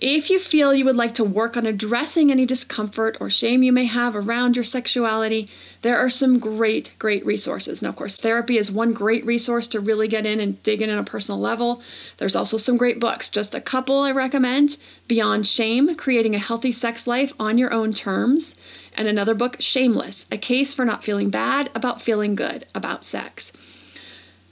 If 0.01 0.31
you 0.31 0.39
feel 0.39 0.74
you 0.74 0.86
would 0.86 0.96
like 0.96 1.13
to 1.13 1.24
work 1.24 1.55
on 1.55 1.67
addressing 1.67 2.31
any 2.31 2.48
discomfort 2.48 3.17
or 3.20 3.29
shame 3.29 3.62
you 3.62 3.72
may 3.72 3.86
have 3.86 4.15
around 4.15 4.55
your 4.55 4.63
sexuality, 4.63 5.48
there 5.84 5.96
are 5.96 6.10
some 6.10 6.39
great, 6.39 6.91
great 6.98 7.24
resources. 7.24 7.84
Now, 7.84 7.89
of 7.89 7.98
course, 7.98 8.17
therapy 8.17 8.58
is 8.58 8.72
one 8.72 8.93
great 8.93 9.24
resource 9.27 9.67
to 9.67 9.79
really 9.79 10.08
get 10.08 10.25
in 10.25 10.39
and 10.39 10.62
dig 10.63 10.81
in 10.81 10.89
on 10.89 10.98
a 10.98 11.03
personal 11.03 11.39
level. 11.39 11.84
There's 12.17 12.36
also 12.36 12.58
some 12.58 12.77
great 12.77 13.00
books, 13.00 13.29
just 13.29 13.53
a 13.53 13.62
couple 13.62 14.00
I 14.00 14.12
recommend 14.12 14.77
Beyond 15.08 15.46
Shame 15.46 15.93
Creating 15.93 16.34
a 16.34 16.39
Healthy 16.39 16.72
Sex 16.72 17.05
Life 17.05 17.34
on 17.39 17.60
Your 17.60 17.72
Own 17.72 17.93
Terms, 17.93 18.55
and 18.96 19.08
another 19.08 19.36
book, 19.36 19.58
Shameless 19.60 20.25
A 20.31 20.38
Case 20.39 20.74
for 20.74 20.84
Not 20.84 21.03
Feeling 21.03 21.29
Bad 21.29 21.70
About 21.75 22.01
Feeling 22.01 22.34
Good 22.34 22.65
About 22.74 23.05
Sex. 23.05 23.53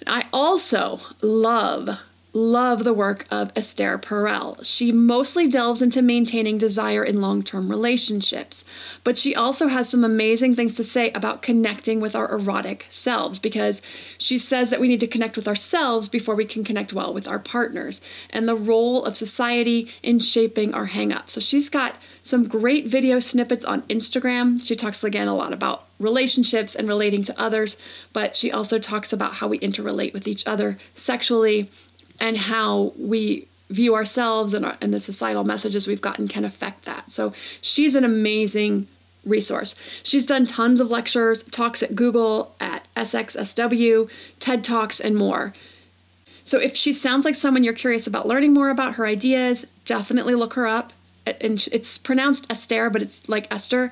I 0.05 0.27
also 0.31 0.99
love 1.23 1.99
love 2.33 2.83
the 2.83 2.93
work 2.93 3.25
of 3.31 3.51
Esther 3.55 3.97
Perel. 3.97 4.63
She 4.63 4.91
mostly 4.91 5.47
delves 5.47 5.81
into 5.81 6.01
maintaining 6.01 6.57
desire 6.57 7.03
in 7.03 7.21
long 7.21 7.41
term 7.41 7.69
relationships, 7.69 8.63
but 9.03 9.17
she 9.17 9.35
also 9.35 9.67
has 9.67 9.89
some 9.89 10.03
amazing 10.03 10.55
things 10.55 10.75
to 10.75 10.83
say 10.83 11.11
about 11.11 11.41
connecting 11.41 11.99
with 11.99 12.15
our 12.15 12.31
erotic 12.31 12.85
selves 12.89 13.39
because 13.39 13.81
she 14.17 14.37
says 14.37 14.69
that 14.69 14.79
we 14.79 14.87
need 14.87 14.99
to 14.99 15.07
connect 15.07 15.35
with 15.35 15.47
ourselves 15.47 16.07
before 16.07 16.35
we 16.35 16.45
can 16.45 16.63
connect 16.63 16.93
well 16.93 17.13
with 17.13 17.27
our 17.27 17.39
partners 17.39 18.01
and 18.29 18.47
the 18.47 18.55
role 18.55 19.03
of 19.05 19.17
society 19.17 19.89
in 20.03 20.19
shaping 20.19 20.73
our 20.73 20.85
hang 20.85 21.11
up. 21.11 21.29
So 21.29 21.41
she's 21.41 21.69
got 21.69 21.95
some 22.21 22.47
great 22.47 22.87
video 22.87 23.19
snippets 23.19 23.65
on 23.65 23.81
Instagram. 23.83 24.65
She 24.65 24.75
talks 24.75 25.03
again 25.03 25.27
a 25.27 25.35
lot 25.35 25.53
about 25.53 25.85
relationships 25.99 26.75
and 26.75 26.87
relating 26.87 27.23
to 27.23 27.39
others, 27.39 27.77
but 28.13 28.35
she 28.35 28.51
also 28.51 28.79
talks 28.79 29.11
about 29.11 29.35
how 29.35 29.47
we 29.47 29.59
interrelate 29.59 30.13
with 30.13 30.27
each 30.27 30.45
other 30.47 30.77
sexually 30.93 31.69
and 32.19 32.37
how 32.37 32.93
we 32.97 33.47
view 33.69 33.95
ourselves 33.95 34.53
and, 34.53 34.65
our, 34.65 34.77
and 34.81 34.93
the 34.93 34.99
societal 34.99 35.43
messages 35.43 35.87
we've 35.87 36.01
gotten 36.01 36.27
can 36.27 36.43
affect 36.43 36.85
that. 36.85 37.11
So 37.11 37.33
she's 37.61 37.95
an 37.95 38.03
amazing 38.03 38.87
resource. 39.25 39.75
She's 40.03 40.25
done 40.25 40.45
tons 40.45 40.81
of 40.81 40.89
lectures, 40.89 41.43
talks 41.43 41.83
at 41.83 41.95
Google, 41.95 42.55
at 42.59 42.87
SXSW, 42.95 44.09
TED 44.39 44.63
Talks, 44.63 44.99
and 44.99 45.15
more. 45.15 45.53
So 46.43 46.57
if 46.59 46.75
she 46.75 46.93
sounds 46.93 47.25
like 47.25 47.35
someone 47.35 47.63
you're 47.63 47.73
curious 47.73 48.07
about 48.07 48.27
learning 48.27 48.53
more 48.53 48.69
about 48.69 48.95
her 48.95 49.05
ideas, 49.05 49.67
definitely 49.85 50.35
look 50.35 50.53
her 50.53 50.65
up. 50.65 50.93
And 51.25 51.67
it's 51.71 51.97
pronounced 51.99 52.47
Esther, 52.49 52.89
but 52.89 53.03
it's 53.03 53.29
like 53.29 53.47
Esther. 53.51 53.91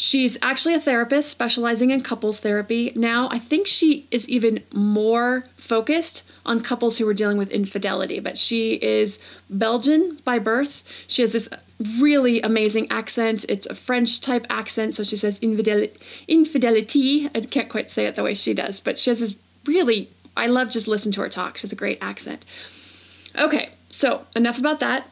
She's 0.00 0.38
actually 0.42 0.74
a 0.74 0.80
therapist 0.80 1.28
specializing 1.28 1.90
in 1.90 2.02
couples 2.02 2.38
therapy. 2.38 2.92
Now, 2.94 3.28
I 3.32 3.40
think 3.40 3.66
she 3.66 4.06
is 4.12 4.28
even 4.28 4.62
more 4.72 5.44
focused 5.56 6.22
on 6.46 6.60
couples 6.60 6.98
who 6.98 7.08
are 7.08 7.12
dealing 7.12 7.36
with 7.36 7.50
infidelity, 7.50 8.20
but 8.20 8.38
she 8.38 8.74
is 8.74 9.18
Belgian 9.50 10.20
by 10.24 10.38
birth. 10.38 10.84
She 11.08 11.22
has 11.22 11.32
this 11.32 11.48
really 11.98 12.40
amazing 12.42 12.88
accent. 12.92 13.44
It's 13.48 13.66
a 13.66 13.74
French 13.74 14.20
type 14.20 14.46
accent, 14.48 14.94
so 14.94 15.02
she 15.02 15.16
says 15.16 15.40
infidel- 15.42 15.88
infidelity. 16.28 17.28
I 17.34 17.40
can't 17.40 17.68
quite 17.68 17.90
say 17.90 18.06
it 18.06 18.14
the 18.14 18.22
way 18.22 18.34
she 18.34 18.54
does, 18.54 18.78
but 18.78 18.98
she 18.98 19.10
has 19.10 19.18
this 19.18 19.34
really, 19.66 20.10
I 20.36 20.46
love 20.46 20.70
just 20.70 20.86
listen 20.86 21.10
to 21.10 21.22
her 21.22 21.28
talk. 21.28 21.56
She 21.56 21.62
has 21.62 21.72
a 21.72 21.76
great 21.76 21.98
accent. 22.00 22.44
Okay, 23.36 23.70
so 23.88 24.26
enough 24.36 24.60
about 24.60 24.78
that. 24.78 25.10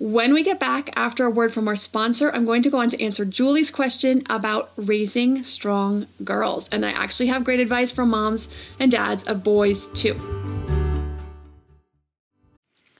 When 0.00 0.32
we 0.32 0.42
get 0.42 0.58
back 0.58 0.88
after 0.96 1.26
a 1.26 1.30
word 1.30 1.52
from 1.52 1.68
our 1.68 1.76
sponsor, 1.76 2.30
I'm 2.30 2.46
going 2.46 2.62
to 2.62 2.70
go 2.70 2.78
on 2.80 2.88
to 2.88 3.02
answer 3.02 3.26
Julie's 3.26 3.70
question 3.70 4.22
about 4.30 4.72
raising 4.78 5.42
strong 5.42 6.06
girls. 6.24 6.70
And 6.70 6.86
I 6.86 6.90
actually 6.92 7.26
have 7.26 7.44
great 7.44 7.60
advice 7.60 7.92
for 7.92 8.06
moms 8.06 8.48
and 8.78 8.90
dads 8.90 9.24
of 9.24 9.44
boys 9.44 9.88
too. 9.88 10.14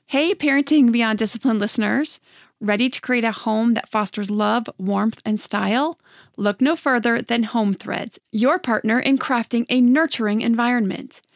Hey, 0.08 0.34
Parenting 0.34 0.92
Beyond 0.92 1.18
Discipline 1.18 1.58
listeners. 1.58 2.20
Ready 2.60 2.90
to 2.90 3.00
create 3.00 3.24
a 3.24 3.32
home 3.32 3.70
that 3.70 3.88
fosters 3.88 4.30
love, 4.30 4.68
warmth, 4.76 5.22
and 5.24 5.40
style? 5.40 5.98
Look 6.36 6.60
no 6.60 6.76
further 6.76 7.22
than 7.22 7.44
Home 7.44 7.72
Threads, 7.72 8.18
your 8.30 8.58
partner 8.58 9.00
in 9.00 9.16
crafting 9.16 9.64
a 9.70 9.80
nurturing 9.80 10.42
environment. 10.42 11.22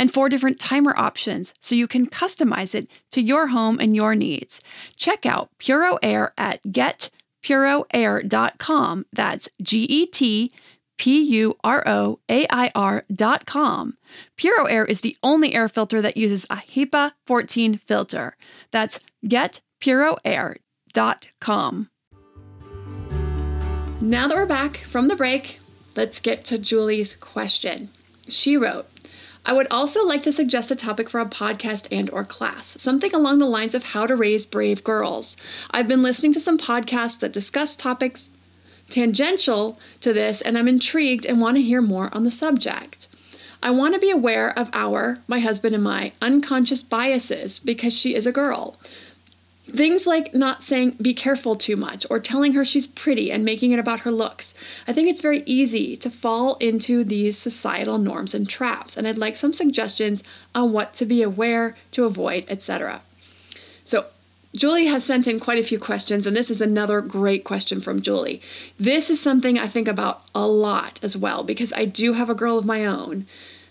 and 0.00 0.12
four 0.12 0.28
different 0.30 0.58
timer 0.58 0.96
options 0.96 1.54
so 1.60 1.76
you 1.76 1.86
can 1.86 2.06
customize 2.06 2.74
it 2.74 2.88
to 3.10 3.20
your 3.20 3.48
home 3.48 3.78
and 3.78 3.94
your 3.94 4.14
needs. 4.14 4.62
Check 4.96 5.26
out 5.26 5.50
Puro 5.58 5.98
Air 6.02 6.32
at 6.38 6.62
getpuroair.com. 6.62 9.04
That's 9.12 9.50
G 9.60 9.82
E 9.82 10.06
T 10.06 10.50
P 10.96 11.20
U 11.20 11.54
R 11.62 11.82
O 11.86 12.18
A 12.30 12.46
I 12.50 12.72
R.com. 12.74 13.98
Puro 14.38 14.64
Air 14.64 14.86
is 14.86 15.00
the 15.00 15.14
only 15.22 15.54
air 15.54 15.68
filter 15.68 16.00
that 16.00 16.16
uses 16.16 16.46
a 16.48 16.56
HEPA 16.56 17.12
14 17.26 17.76
filter. 17.76 18.38
That's 18.70 19.00
getpuroair.com. 19.26 21.90
Now 24.00 24.28
that 24.28 24.34
we're 24.34 24.46
back 24.46 24.78
from 24.78 25.08
the 25.08 25.16
break, 25.16 25.60
let's 25.94 26.20
get 26.20 26.46
to 26.46 26.56
Julie's 26.56 27.14
question. 27.14 27.90
She 28.28 28.56
wrote, 28.56 28.86
I 29.44 29.52
would 29.52 29.66
also 29.70 30.04
like 30.04 30.22
to 30.24 30.32
suggest 30.32 30.70
a 30.70 30.76
topic 30.76 31.08
for 31.08 31.20
a 31.20 31.26
podcast 31.26 31.88
and 31.90 32.10
or 32.10 32.24
class, 32.24 32.80
something 32.80 33.14
along 33.14 33.38
the 33.38 33.46
lines 33.46 33.74
of 33.74 33.84
how 33.84 34.06
to 34.06 34.14
raise 34.14 34.44
brave 34.44 34.84
girls. 34.84 35.36
I've 35.70 35.88
been 35.88 36.02
listening 36.02 36.32
to 36.34 36.40
some 36.40 36.58
podcasts 36.58 37.18
that 37.20 37.32
discuss 37.32 37.74
topics 37.74 38.28
tangential 38.90 39.78
to 40.00 40.12
this 40.12 40.42
and 40.42 40.58
I'm 40.58 40.68
intrigued 40.68 41.24
and 41.24 41.40
want 41.40 41.56
to 41.56 41.62
hear 41.62 41.80
more 41.80 42.12
on 42.12 42.24
the 42.24 42.30
subject. 42.30 43.08
I 43.62 43.70
want 43.70 43.94
to 43.94 44.00
be 44.00 44.10
aware 44.10 44.58
of 44.58 44.70
our, 44.72 45.18
my 45.28 45.38
husband 45.38 45.74
and 45.74 45.84
my, 45.84 46.12
unconscious 46.22 46.82
biases 46.82 47.58
because 47.58 47.96
she 47.96 48.14
is 48.14 48.26
a 48.26 48.32
girl. 48.32 48.78
Things 49.70 50.06
like 50.06 50.34
not 50.34 50.62
saying 50.62 50.96
be 51.00 51.14
careful 51.14 51.54
too 51.54 51.76
much 51.76 52.04
or 52.10 52.18
telling 52.18 52.54
her 52.54 52.64
she's 52.64 52.88
pretty 52.88 53.30
and 53.30 53.44
making 53.44 53.70
it 53.70 53.78
about 53.78 54.00
her 54.00 54.10
looks. 54.10 54.54
I 54.88 54.92
think 54.92 55.08
it's 55.08 55.20
very 55.20 55.42
easy 55.46 55.96
to 55.98 56.10
fall 56.10 56.56
into 56.56 57.04
these 57.04 57.38
societal 57.38 57.98
norms 57.98 58.34
and 58.34 58.48
traps, 58.48 58.96
and 58.96 59.06
I'd 59.06 59.18
like 59.18 59.36
some 59.36 59.52
suggestions 59.52 60.24
on 60.54 60.72
what 60.72 60.94
to 60.94 61.06
be 61.06 61.22
aware, 61.22 61.76
to 61.92 62.04
avoid, 62.04 62.44
etc. 62.48 63.02
So, 63.84 64.06
Julie 64.56 64.86
has 64.86 65.04
sent 65.04 65.28
in 65.28 65.38
quite 65.38 65.58
a 65.58 65.62
few 65.62 65.78
questions, 65.78 66.26
and 66.26 66.36
this 66.36 66.50
is 66.50 66.60
another 66.60 67.00
great 67.00 67.44
question 67.44 67.80
from 67.80 68.02
Julie. 68.02 68.42
This 68.78 69.08
is 69.08 69.20
something 69.20 69.56
I 69.56 69.68
think 69.68 69.86
about 69.86 70.24
a 70.34 70.46
lot 70.46 70.98
as 71.04 71.16
well 71.16 71.44
because 71.44 71.72
I 71.72 71.84
do 71.84 72.14
have 72.14 72.28
a 72.28 72.34
girl 72.34 72.58
of 72.58 72.66
my 72.66 72.84
own 72.84 73.26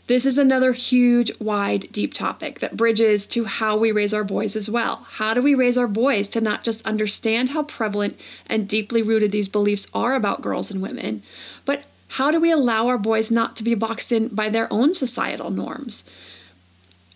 this 0.09 0.25
is 0.25 0.39
another 0.39 0.73
huge, 0.73 1.31
wide, 1.39 1.87
deep 1.91 2.15
topic 2.15 2.61
that 2.61 2.75
bridges 2.75 3.27
to 3.27 3.45
how 3.45 3.77
we 3.77 3.91
raise 3.91 4.11
our 4.11 4.23
boys 4.23 4.55
as 4.55 4.67
well. 4.67 5.05
How 5.07 5.35
do 5.35 5.41
we 5.43 5.53
raise 5.53 5.77
our 5.77 5.87
boys 5.87 6.27
to 6.29 6.41
not 6.41 6.63
just 6.63 6.83
understand 6.83 7.49
how 7.49 7.61
prevalent 7.61 8.19
and 8.47 8.67
deeply 8.67 9.03
rooted 9.03 9.31
these 9.31 9.47
beliefs 9.47 9.85
are 9.93 10.15
about 10.15 10.41
girls 10.41 10.71
and 10.71 10.81
women, 10.81 11.21
but 11.63 11.83
how 12.07 12.31
do 12.31 12.39
we 12.39 12.49
allow 12.49 12.87
our 12.87 12.97
boys 12.97 13.29
not 13.29 13.55
to 13.57 13.63
be 13.63 13.75
boxed 13.75 14.11
in 14.11 14.29
by 14.29 14.49
their 14.49 14.67
own 14.73 14.95
societal 14.95 15.51
norms? 15.51 16.03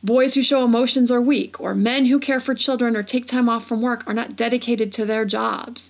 Boys 0.04 0.36
who 0.36 0.44
show 0.44 0.64
emotions 0.64 1.12
are 1.12 1.20
weak, 1.20 1.60
or 1.60 1.74
men 1.74 2.06
who 2.06 2.20
care 2.20 2.40
for 2.40 2.54
children 2.54 2.96
or 2.96 3.02
take 3.02 3.26
time 3.26 3.50
off 3.50 3.68
from 3.68 3.82
work 3.82 4.08
are 4.08 4.14
not 4.14 4.36
dedicated 4.36 4.94
to 4.94 5.04
their 5.04 5.26
jobs. 5.26 5.90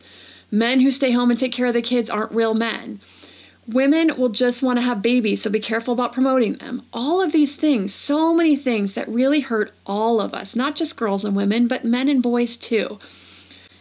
Men 0.49 0.79
who 0.79 0.89
stay 0.89 1.11
home 1.11 1.31
and 1.31 1.37
take 1.37 1.51
care 1.51 1.65
of 1.65 1.73
the 1.73 1.81
kids 1.81 2.09
aren't 2.09 2.31
real 2.31 2.53
men. 2.53 3.01
Women 3.67 4.11
will 4.17 4.29
just 4.29 4.61
want 4.61 4.77
to 4.77 4.83
have 4.83 5.01
babies, 5.01 5.41
so 5.41 5.49
be 5.49 5.59
careful 5.59 5.93
about 5.93 6.11
promoting 6.11 6.55
them. 6.55 6.83
All 6.91 7.21
of 7.21 7.31
these 7.31 7.55
things, 7.55 7.93
so 7.93 8.33
many 8.33 8.57
things 8.57 8.93
that 8.93 9.07
really 9.07 9.39
hurt 9.39 9.71
all 9.85 10.19
of 10.19 10.33
us, 10.33 10.55
not 10.55 10.75
just 10.75 10.97
girls 10.97 11.23
and 11.23 11.35
women, 11.35 11.67
but 11.67 11.85
men 11.85 12.09
and 12.09 12.21
boys 12.21 12.57
too. 12.57 12.99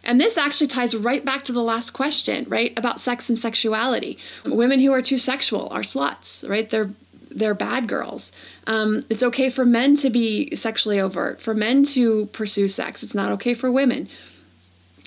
And 0.04 0.20
this 0.20 0.36
actually 0.36 0.66
ties 0.68 0.94
right 0.94 1.24
back 1.24 1.44
to 1.44 1.52
the 1.52 1.62
last 1.62 1.90
question, 1.90 2.46
right? 2.48 2.76
About 2.78 3.00
sex 3.00 3.28
and 3.28 3.38
sexuality. 3.38 4.18
Women 4.44 4.80
who 4.80 4.92
are 4.92 5.02
too 5.02 5.18
sexual 5.18 5.68
are 5.70 5.80
sluts, 5.82 6.48
right? 6.48 6.68
They're 6.68 6.90
they're 7.34 7.54
bad 7.54 7.88
girls. 7.88 8.30
Um, 8.66 9.02
it's 9.08 9.22
okay 9.22 9.48
for 9.48 9.64
men 9.64 9.96
to 9.96 10.10
be 10.10 10.54
sexually 10.54 11.00
overt, 11.00 11.40
for 11.40 11.54
men 11.54 11.82
to 11.84 12.26
pursue 12.26 12.68
sex. 12.68 13.02
It's 13.02 13.14
not 13.14 13.32
okay 13.32 13.54
for 13.54 13.72
women. 13.72 14.08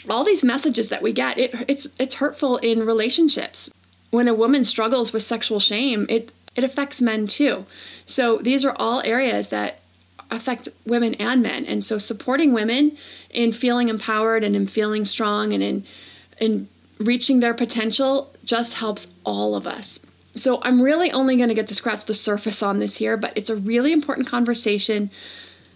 All 0.10 0.24
these 0.24 0.44
messages 0.44 0.90
that 0.90 1.02
we 1.02 1.14
get, 1.14 1.38
it, 1.38 1.54
it's 1.68 1.88
it's 2.00 2.16
hurtful 2.16 2.58
in 2.58 2.86
relationships. 2.86 3.70
When 4.12 4.28
a 4.28 4.34
woman 4.34 4.64
struggles 4.64 5.12
with 5.12 5.24
sexual 5.24 5.60
shame, 5.60 6.06
it 6.10 6.32
it 6.56 6.64
affects 6.64 7.02
men 7.02 7.28
too. 7.28 7.66
So 8.06 8.38
these 8.38 8.64
are 8.64 8.76
all 8.78 9.02
areas 9.02 9.50
that 9.50 9.80
affect 10.32 10.70
women 10.86 11.14
and 11.16 11.42
men. 11.42 11.66
And 11.66 11.84
so 11.84 11.98
supporting 11.98 12.54
women 12.54 12.98
in 13.30 13.52
feeling 13.52 13.90
empowered 13.90 14.44
and 14.44 14.56
in 14.56 14.68
feeling 14.68 15.06
strong 15.06 15.54
and 15.54 15.62
in 15.62 15.86
in 16.40 16.68
reaching 16.98 17.40
their 17.40 17.54
potential 17.54 18.34
just 18.44 18.76
helps 18.76 19.10
all 19.26 19.56
of 19.56 19.68
us. 19.68 20.00
So 20.36 20.60
I'm 20.64 20.82
really 20.82 21.12
only 21.12 21.38
going 21.38 21.50
to 21.50 21.56
get 21.56 21.68
to 21.68 21.76
scratch 21.76 22.06
the 22.06 22.14
surface 22.14 22.62
on 22.62 22.80
this 22.80 22.98
here, 22.98 23.18
but 23.18 23.34
it's 23.36 23.50
a 23.50 23.56
really 23.56 23.92
important 23.92 24.28
conversation 24.28 25.10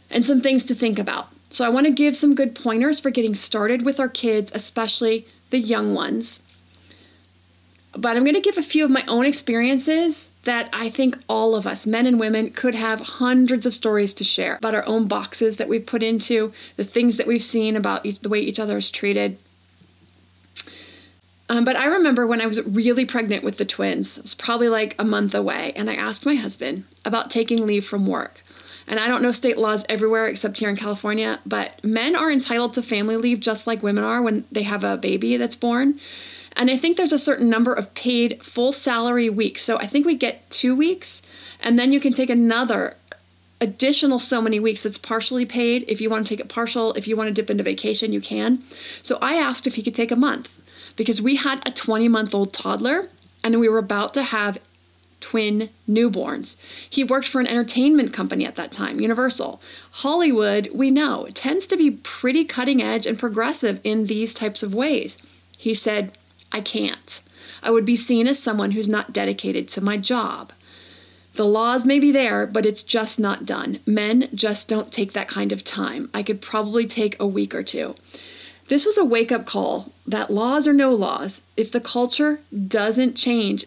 and 0.09 0.25
some 0.25 0.41
things 0.41 0.65
to 0.65 0.75
think 0.75 1.00
about. 1.00 1.29
So 1.50 1.65
I 1.65 1.69
want 1.69 1.88
to 1.88 1.93
give 1.93 2.15
some 2.15 2.36
good 2.36 2.55
pointers 2.55 3.00
for 3.00 3.09
getting 3.09 3.36
started 3.36 3.83
with 3.83 4.00
our 4.00 4.09
kids, 4.09 4.51
especially 4.53 5.27
the 5.50 5.59
young 5.59 5.93
ones 5.93 6.41
but 7.93 8.15
I'm 8.15 8.24
going 8.24 8.36
to 8.36 8.41
give 8.41 8.58
a 8.58 8.63
few 8.63 8.86
of 8.86 8.91
my 8.91 9.03
own 9.08 9.25
experiences 9.25 10.31
that 10.43 10.69
I 10.72 10.89
think 10.89 11.17
all 11.27 11.55
of 11.55 11.65
us, 11.65 11.88
men 11.88 12.05
and 12.05 12.19
women, 12.19 12.51
could 12.51 12.75
have 12.75 13.00
hundreds 13.00 13.65
of 13.65 13.74
stories 13.74 14.13
to 14.15 14.24
share 14.24 14.58
about 14.58 14.75
our 14.75 14.86
own 14.86 15.08
boxes 15.08 15.58
that 15.58 15.67
we've 15.67 15.86
put 15.86 16.03
into, 16.03 16.53
the 16.75 16.84
things 16.84 17.17
that 17.17 17.27
we've 17.27 17.41
seen 17.41 17.75
about 17.75 18.05
each, 18.05 18.19
the 18.19 18.29
way 18.29 18.39
each 18.39 18.60
other 18.60 18.77
is 18.77 18.91
treated. 18.91 19.38
Um, 21.50 21.63
but 21.63 21.75
I 21.75 21.86
remember 21.86 22.27
when 22.27 22.41
I 22.41 22.46
was 22.46 22.62
really 22.63 23.05
pregnant 23.05 23.43
with 23.43 23.58
the 23.58 23.65
twins, 23.65 24.19
it 24.19 24.24
was 24.24 24.36
probably 24.36 24.69
like 24.69 24.96
a 25.00 25.03
month 25.03 25.34
away, 25.34 25.74
and 25.75 25.89
I 25.89 25.96
asked 25.96 26.27
my 26.27 26.36
husband 26.36 26.84
about 27.03 27.31
taking 27.31 27.65
leave 27.65 27.86
from 27.86 28.05
work. 28.05 28.43
And 28.88 29.00
I 29.00 29.08
don't 29.08 29.24
know 29.24 29.31
state 29.31 29.58
laws 29.58 29.86
everywhere 29.89 30.27
except 30.27 30.60
here 30.60 30.69
in 30.69 30.75
California, 30.75 31.39
but 31.46 31.84
men 31.84 32.15
are 32.15 32.31
entitled 32.31 32.74
to 32.75 32.84
family 32.84 33.17
leave 33.17 33.39
just 33.39 33.65
like 33.65 33.81
women 33.81 34.03
are 34.03 34.22
when 34.22 34.46
they 34.51 34.63
have 34.63 34.84
a 34.84 34.98
baby 34.98 35.38
that's 35.38 35.55
born. 35.55 36.00
And 36.59 36.69
I 36.69 36.75
think 36.75 36.97
there's 36.97 37.13
a 37.13 37.17
certain 37.17 37.49
number 37.49 37.73
of 37.73 37.93
paid 37.93 38.43
full 38.43 38.73
salary 38.73 39.29
weeks. 39.29 39.63
So 39.63 39.77
I 39.77 39.87
think 39.87 40.05
we 40.05 40.13
get 40.13 40.47
two 40.49 40.75
weeks, 40.75 41.21
and 41.61 41.79
then 41.79 41.93
you 41.93 42.01
can 42.01 42.11
take 42.11 42.29
another 42.29 42.97
additional 43.61 44.19
so 44.19 44.41
many 44.41 44.59
weeks 44.59 44.83
that's 44.83 44.97
partially 44.97 45.45
paid. 45.45 45.85
If 45.87 46.01
you 46.01 46.09
want 46.09 46.27
to 46.27 46.29
take 46.29 46.41
it 46.41 46.49
partial, 46.49 46.91
if 46.93 47.07
you 47.07 47.15
want 47.15 47.29
to 47.29 47.33
dip 47.33 47.49
into 47.49 47.63
vacation, 47.63 48.11
you 48.11 48.19
can. 48.19 48.61
So 49.01 49.17
I 49.21 49.35
asked 49.35 49.67
if 49.67 49.75
he 49.75 49.81
could 49.81 49.95
take 49.95 50.11
a 50.11 50.17
month 50.17 50.61
because 50.97 51.21
we 51.21 51.37
had 51.37 51.65
a 51.65 51.71
20 51.71 52.09
month 52.09 52.35
old 52.35 52.53
toddler 52.53 53.09
and 53.41 53.57
we 53.57 53.69
were 53.69 53.77
about 53.77 54.13
to 54.15 54.23
have 54.23 54.59
twin 55.21 55.69
newborns. 55.89 56.57
He 56.89 57.05
worked 57.05 57.27
for 57.27 57.39
an 57.39 57.47
entertainment 57.47 58.13
company 58.13 58.45
at 58.45 58.57
that 58.57 58.73
time, 58.73 58.99
Universal. 58.99 59.61
Hollywood, 59.91 60.69
we 60.73 60.91
know, 60.91 61.27
tends 61.33 61.67
to 61.67 61.77
be 61.77 61.91
pretty 61.91 62.43
cutting 62.43 62.81
edge 62.81 63.05
and 63.05 63.17
progressive 63.17 63.79
in 63.85 64.05
these 64.05 64.33
types 64.33 64.61
of 64.61 64.75
ways. 64.75 65.17
He 65.57 65.73
said, 65.73 66.17
I 66.51 66.61
can't. 66.61 67.21
I 67.61 67.71
would 67.71 67.85
be 67.85 67.95
seen 67.95 68.27
as 68.27 68.41
someone 68.41 68.71
who's 68.71 68.89
not 68.89 69.13
dedicated 69.13 69.67
to 69.69 69.81
my 69.81 69.97
job. 69.97 70.51
The 71.33 71.45
laws 71.45 71.85
may 71.85 71.99
be 71.99 72.11
there, 72.11 72.45
but 72.45 72.65
it's 72.65 72.83
just 72.83 73.19
not 73.19 73.45
done. 73.45 73.79
Men 73.85 74.29
just 74.33 74.67
don't 74.67 74.91
take 74.91 75.13
that 75.13 75.27
kind 75.27 75.51
of 75.51 75.63
time. 75.63 76.09
I 76.13 76.23
could 76.23 76.41
probably 76.41 76.85
take 76.85 77.19
a 77.19 77.27
week 77.27 77.53
or 77.53 77.63
two. 77.63 77.95
This 78.67 78.85
was 78.85 78.97
a 78.97 79.05
wake 79.05 79.31
up 79.31 79.45
call 79.45 79.91
that 80.05 80.29
laws 80.29 80.67
or 80.67 80.73
no 80.73 80.93
laws, 80.93 81.41
if 81.57 81.71
the 81.71 81.81
culture 81.81 82.39
doesn't 82.67 83.15
change, 83.15 83.65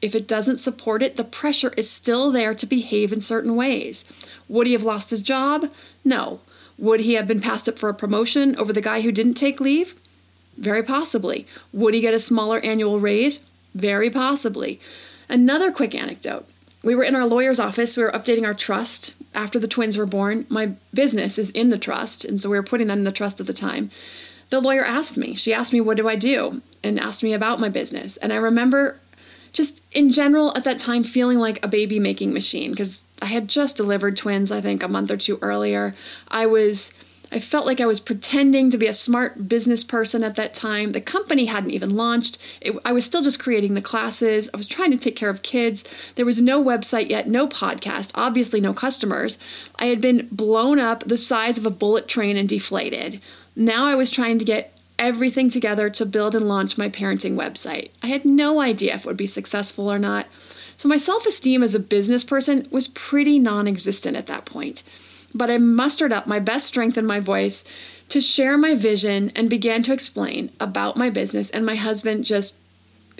if 0.00 0.14
it 0.14 0.28
doesn't 0.28 0.58
support 0.58 1.02
it, 1.02 1.16
the 1.16 1.24
pressure 1.24 1.72
is 1.78 1.90
still 1.90 2.30
there 2.30 2.54
to 2.54 2.66
behave 2.66 3.12
in 3.12 3.22
certain 3.22 3.56
ways. 3.56 4.04
Would 4.48 4.66
he 4.66 4.74
have 4.74 4.82
lost 4.82 5.10
his 5.10 5.22
job? 5.22 5.70
No. 6.04 6.40
Would 6.76 7.00
he 7.00 7.14
have 7.14 7.26
been 7.26 7.40
passed 7.40 7.68
up 7.68 7.78
for 7.78 7.88
a 7.88 7.94
promotion 7.94 8.54
over 8.58 8.72
the 8.72 8.82
guy 8.82 9.00
who 9.00 9.10
didn't 9.10 9.34
take 9.34 9.60
leave? 9.60 9.94
Very 10.56 10.82
possibly. 10.82 11.46
Would 11.72 11.94
he 11.94 12.00
get 12.00 12.14
a 12.14 12.18
smaller 12.18 12.60
annual 12.60 13.00
raise? 13.00 13.42
Very 13.74 14.10
possibly. 14.10 14.80
Another 15.28 15.72
quick 15.72 15.94
anecdote. 15.94 16.46
We 16.82 16.94
were 16.94 17.02
in 17.02 17.16
our 17.16 17.26
lawyer's 17.26 17.58
office. 17.58 17.96
We 17.96 18.04
were 18.04 18.12
updating 18.12 18.44
our 18.44 18.54
trust 18.54 19.14
after 19.34 19.58
the 19.58 19.68
twins 19.68 19.96
were 19.96 20.06
born. 20.06 20.46
My 20.48 20.72
business 20.92 21.38
is 21.38 21.50
in 21.50 21.70
the 21.70 21.78
trust, 21.78 22.24
and 22.24 22.40
so 22.40 22.50
we 22.50 22.56
were 22.56 22.62
putting 22.62 22.88
that 22.88 22.98
in 22.98 23.04
the 23.04 23.12
trust 23.12 23.40
at 23.40 23.46
the 23.46 23.52
time. 23.52 23.90
The 24.50 24.60
lawyer 24.60 24.84
asked 24.84 25.16
me, 25.16 25.34
she 25.34 25.54
asked 25.54 25.72
me, 25.72 25.80
What 25.80 25.96
do 25.96 26.08
I 26.08 26.16
do? 26.16 26.62
and 26.82 27.00
asked 27.00 27.22
me 27.22 27.32
about 27.32 27.58
my 27.58 27.70
business. 27.70 28.16
And 28.18 28.32
I 28.32 28.36
remember 28.36 29.00
just 29.52 29.82
in 29.92 30.10
general 30.12 30.54
at 30.56 30.64
that 30.64 30.78
time 30.78 31.02
feeling 31.02 31.38
like 31.38 31.64
a 31.64 31.68
baby 31.68 31.98
making 31.98 32.34
machine 32.34 32.70
because 32.70 33.02
I 33.22 33.26
had 33.26 33.48
just 33.48 33.76
delivered 33.76 34.16
twins, 34.16 34.52
I 34.52 34.60
think, 34.60 34.82
a 34.82 34.88
month 34.88 35.10
or 35.10 35.16
two 35.16 35.38
earlier. 35.40 35.94
I 36.28 36.46
was 36.46 36.92
I 37.32 37.38
felt 37.38 37.66
like 37.66 37.80
I 37.80 37.86
was 37.86 38.00
pretending 38.00 38.70
to 38.70 38.78
be 38.78 38.86
a 38.86 38.92
smart 38.92 39.48
business 39.48 39.82
person 39.82 40.22
at 40.22 40.36
that 40.36 40.54
time. 40.54 40.90
The 40.90 41.00
company 41.00 41.46
hadn't 41.46 41.70
even 41.70 41.96
launched. 41.96 42.38
It, 42.60 42.76
I 42.84 42.92
was 42.92 43.04
still 43.04 43.22
just 43.22 43.38
creating 43.38 43.74
the 43.74 43.82
classes. 43.82 44.50
I 44.52 44.56
was 44.56 44.66
trying 44.66 44.90
to 44.90 44.96
take 44.96 45.16
care 45.16 45.30
of 45.30 45.42
kids. 45.42 45.84
There 46.14 46.26
was 46.26 46.40
no 46.40 46.62
website 46.62 47.10
yet, 47.10 47.28
no 47.28 47.48
podcast, 47.48 48.12
obviously 48.14 48.60
no 48.60 48.72
customers. 48.74 49.38
I 49.78 49.86
had 49.86 50.00
been 50.00 50.28
blown 50.30 50.78
up 50.78 51.04
the 51.04 51.16
size 51.16 51.58
of 51.58 51.66
a 51.66 51.70
bullet 51.70 52.08
train 52.08 52.36
and 52.36 52.48
deflated. 52.48 53.20
Now 53.56 53.86
I 53.86 53.94
was 53.94 54.10
trying 54.10 54.38
to 54.38 54.44
get 54.44 54.76
everything 54.98 55.48
together 55.48 55.90
to 55.90 56.06
build 56.06 56.34
and 56.34 56.48
launch 56.48 56.78
my 56.78 56.88
parenting 56.88 57.34
website. 57.34 57.90
I 58.02 58.08
had 58.08 58.24
no 58.24 58.60
idea 58.60 58.94
if 58.94 59.00
it 59.00 59.06
would 59.06 59.16
be 59.16 59.26
successful 59.26 59.90
or 59.90 59.98
not. 59.98 60.26
So 60.76 60.88
my 60.88 60.96
self 60.96 61.26
esteem 61.26 61.62
as 61.62 61.74
a 61.74 61.80
business 61.80 62.24
person 62.24 62.66
was 62.70 62.88
pretty 62.88 63.38
non 63.38 63.66
existent 63.66 64.16
at 64.16 64.26
that 64.26 64.44
point 64.44 64.82
but 65.34 65.50
I 65.50 65.58
mustered 65.58 66.12
up 66.12 66.26
my 66.26 66.38
best 66.38 66.66
strength 66.66 66.96
in 66.96 67.06
my 67.06 67.20
voice 67.20 67.64
to 68.08 68.20
share 68.20 68.56
my 68.56 68.74
vision 68.74 69.32
and 69.34 69.50
began 69.50 69.82
to 69.82 69.92
explain 69.92 70.52
about 70.60 70.96
my 70.96 71.10
business. 71.10 71.50
And 71.50 71.66
my 71.66 71.74
husband 71.74 72.24
just 72.24 72.54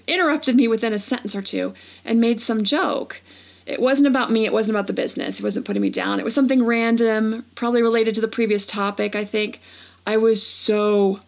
interrupted 0.06 0.56
me 0.56 0.68
within 0.68 0.92
a 0.92 0.98
sentence 0.98 1.34
or 1.34 1.42
two 1.42 1.74
and 2.04 2.20
made 2.20 2.40
some 2.40 2.62
joke. 2.62 3.20
It 3.66 3.80
wasn't 3.80 4.08
about 4.08 4.30
me, 4.30 4.44
it 4.44 4.52
wasn't 4.52 4.76
about 4.76 4.88
the 4.88 4.92
business, 4.92 5.38
he 5.38 5.42
wasn't 5.42 5.64
putting 5.64 5.82
me 5.82 5.90
down. 5.90 6.20
It 6.20 6.24
was 6.24 6.34
something 6.34 6.64
random, 6.64 7.46
probably 7.54 7.82
related 7.82 8.14
to 8.16 8.20
the 8.20 8.28
previous 8.28 8.66
topic, 8.66 9.16
I 9.16 9.24
think. 9.24 9.60
I 10.06 10.18
was 10.18 10.46
so 10.46 11.20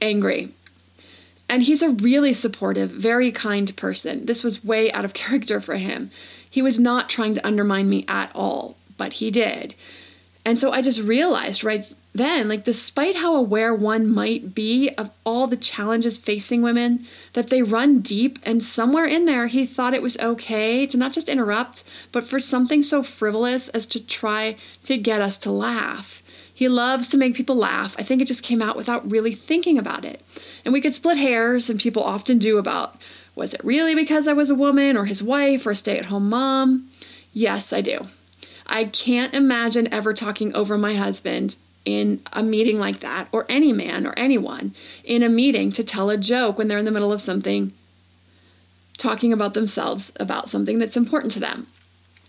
angry. 0.00 0.50
And 1.48 1.64
he's 1.64 1.82
a 1.82 1.90
really 1.90 2.32
supportive, 2.32 2.92
very 2.92 3.32
kind 3.32 3.76
person. 3.76 4.26
This 4.26 4.44
was 4.44 4.64
way 4.64 4.92
out 4.92 5.04
of 5.04 5.14
character 5.14 5.60
for 5.60 5.76
him. 5.76 6.12
He 6.48 6.62
was 6.62 6.78
not 6.78 7.08
trying 7.08 7.34
to 7.34 7.46
undermine 7.46 7.88
me 7.88 8.04
at 8.06 8.30
all, 8.34 8.76
but 8.96 9.14
he 9.14 9.32
did. 9.32 9.74
And 10.44 10.58
so 10.58 10.72
I 10.72 10.82
just 10.82 11.00
realized 11.00 11.64
right 11.64 11.84
then, 12.12 12.48
like, 12.48 12.64
despite 12.64 13.16
how 13.16 13.36
aware 13.36 13.72
one 13.72 14.12
might 14.12 14.52
be 14.54 14.90
of 14.98 15.10
all 15.24 15.46
the 15.46 15.56
challenges 15.56 16.18
facing 16.18 16.60
women, 16.60 17.06
that 17.34 17.50
they 17.50 17.62
run 17.62 18.00
deep, 18.00 18.38
and 18.42 18.64
somewhere 18.64 19.04
in 19.04 19.26
there, 19.26 19.46
he 19.46 19.64
thought 19.64 19.94
it 19.94 20.02
was 20.02 20.18
okay 20.18 20.86
to 20.86 20.96
not 20.96 21.12
just 21.12 21.28
interrupt, 21.28 21.84
but 22.10 22.24
for 22.24 22.40
something 22.40 22.82
so 22.82 23.04
frivolous 23.04 23.68
as 23.68 23.86
to 23.86 24.04
try 24.04 24.56
to 24.82 24.96
get 24.96 25.20
us 25.20 25.38
to 25.38 25.52
laugh. 25.52 26.20
He 26.52 26.68
loves 26.68 27.08
to 27.10 27.16
make 27.16 27.34
people 27.34 27.56
laugh. 27.56 27.94
I 27.96 28.02
think 28.02 28.20
it 28.20 28.28
just 28.28 28.42
came 28.42 28.60
out 28.60 28.76
without 28.76 29.08
really 29.08 29.32
thinking 29.32 29.78
about 29.78 30.04
it. 30.04 30.20
And 30.64 30.74
we 30.74 30.80
could 30.80 30.94
split 30.94 31.16
hairs, 31.16 31.70
and 31.70 31.78
people 31.78 32.02
often 32.02 32.38
do 32.38 32.58
about 32.58 32.96
was 33.36 33.54
it 33.54 33.64
really 33.64 33.94
because 33.94 34.26
I 34.26 34.32
was 34.32 34.50
a 34.50 34.56
woman 34.56 34.96
or 34.96 35.04
his 35.04 35.22
wife 35.22 35.64
or 35.64 35.70
a 35.70 35.76
stay 35.76 35.96
at 35.96 36.06
home 36.06 36.28
mom? 36.28 36.90
Yes, 37.32 37.72
I 37.72 37.80
do. 37.80 38.08
I 38.70 38.84
can't 38.84 39.34
imagine 39.34 39.92
ever 39.92 40.14
talking 40.14 40.54
over 40.54 40.78
my 40.78 40.94
husband 40.94 41.56
in 41.84 42.22
a 42.32 42.42
meeting 42.42 42.78
like 42.78 43.00
that, 43.00 43.28
or 43.32 43.44
any 43.48 43.72
man 43.72 44.06
or 44.06 44.14
anyone 44.16 44.74
in 45.02 45.22
a 45.22 45.28
meeting 45.28 45.72
to 45.72 45.82
tell 45.82 46.08
a 46.08 46.16
joke 46.16 46.56
when 46.56 46.68
they're 46.68 46.78
in 46.78 46.84
the 46.84 46.90
middle 46.90 47.12
of 47.12 47.20
something, 47.20 47.72
talking 48.96 49.32
about 49.32 49.54
themselves, 49.54 50.12
about 50.20 50.48
something 50.48 50.78
that's 50.78 50.96
important 50.96 51.32
to 51.32 51.40
them. 51.40 51.66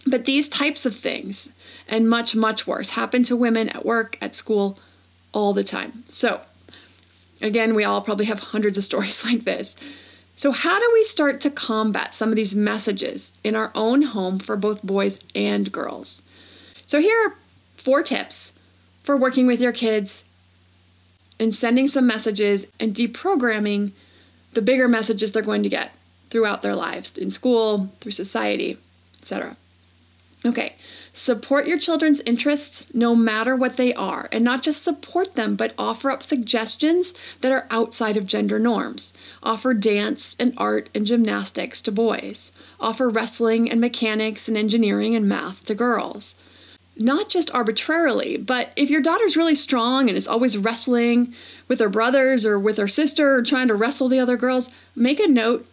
But 0.08 0.26
these 0.26 0.50
types 0.50 0.86
of 0.86 0.96
things, 0.96 1.50
and 1.88 2.10
much, 2.10 2.36
much 2.36 2.66
worse, 2.66 2.92
happen 2.92 3.22
to 3.24 3.36
women 3.36 3.70
at 3.70 3.86
work, 3.86 4.18
at 4.20 4.34
school, 4.34 4.80
all 5.34 5.54
the 5.54 5.64
time. 5.64 6.04
So, 6.08 6.42
again, 7.40 7.76
we 7.76 7.84
all 7.84 8.02
probably 8.02 8.26
have 8.26 8.40
hundreds 8.40 8.78
of 8.80 8.84
stories 8.84 9.24
like 9.32 9.44
this. 9.44 9.76
So, 10.36 10.52
how 10.52 10.80
do 10.80 10.90
we 10.94 11.04
start 11.04 11.40
to 11.42 11.52
combat 11.52 12.16
some 12.16 12.30
of 12.30 12.36
these 12.36 12.56
messages 12.56 13.38
in 13.44 13.56
our 13.56 13.72
own 13.76 14.02
home 14.02 14.40
for 14.40 14.56
both 14.56 14.82
boys 14.82 15.24
and 15.36 15.72
girls? 15.72 16.24
So, 16.92 17.00
here 17.00 17.18
are 17.26 17.36
four 17.78 18.04
tips 18.04 18.52
for 19.02 19.16
working 19.16 19.48
with 19.48 19.62
your 19.62 19.72
kids 19.72 20.26
and 21.40 21.54
sending 21.54 21.88
some 21.88 22.06
messages 22.06 22.70
and 22.82 22.94
deprogramming 22.94 23.92
the 24.52 24.62
bigger 24.62 24.90
messages 24.90 25.32
they're 25.32 25.42
going 25.42 25.64
to 25.64 25.70
get 25.70 25.94
throughout 26.30 26.64
their 26.64 26.76
lives 26.76 27.18
in 27.18 27.32
school, 27.32 27.94
through 28.02 28.12
society, 28.12 28.78
etc. 29.20 29.56
Okay, 30.46 30.76
support 31.14 31.66
your 31.66 31.80
children's 31.80 32.20
interests 32.26 32.94
no 32.94 33.16
matter 33.16 33.56
what 33.56 33.78
they 33.78 33.94
are, 33.94 34.28
and 34.30 34.44
not 34.44 34.62
just 34.62 34.84
support 34.84 35.36
them, 35.36 35.56
but 35.56 35.74
offer 35.78 36.12
up 36.12 36.22
suggestions 36.22 37.14
that 37.40 37.54
are 37.54 37.68
outside 37.72 38.18
of 38.18 38.28
gender 38.28 38.60
norms. 38.60 39.14
Offer 39.42 39.76
dance 39.76 40.36
and 40.38 40.54
art 40.58 40.90
and 40.94 41.06
gymnastics 41.06 41.82
to 41.84 41.92
boys. 41.94 42.52
Offer 42.82 43.08
wrestling 43.08 43.72
and 43.72 43.80
mechanics 43.80 44.50
and 44.50 44.58
engineering 44.58 45.16
and 45.16 45.30
math 45.30 45.64
to 45.68 45.74
girls. 45.74 46.36
Not 47.02 47.30
just 47.30 47.54
arbitrarily, 47.54 48.38
but 48.38 48.72
if 48.76 48.90
your 48.90 49.02
daughter's 49.02 49.36
really 49.36 49.56
strong 49.56 50.08
and 50.08 50.18
is 50.18 50.28
always 50.28 50.58
wrestling 50.58 51.34
with 51.68 51.80
her 51.80 51.90
brothers 51.90 52.46
or 52.46 52.60
with 52.60 52.78
her 52.78 52.88
sister 52.88 53.36
or 53.36 53.42
trying 53.42 53.68
to 53.68 53.76
wrestle 53.76 54.08
the 54.08 54.20
other 54.20 54.38
girls, 54.38 54.70
make 54.96 55.20
a 55.20 55.28
note 55.28 55.66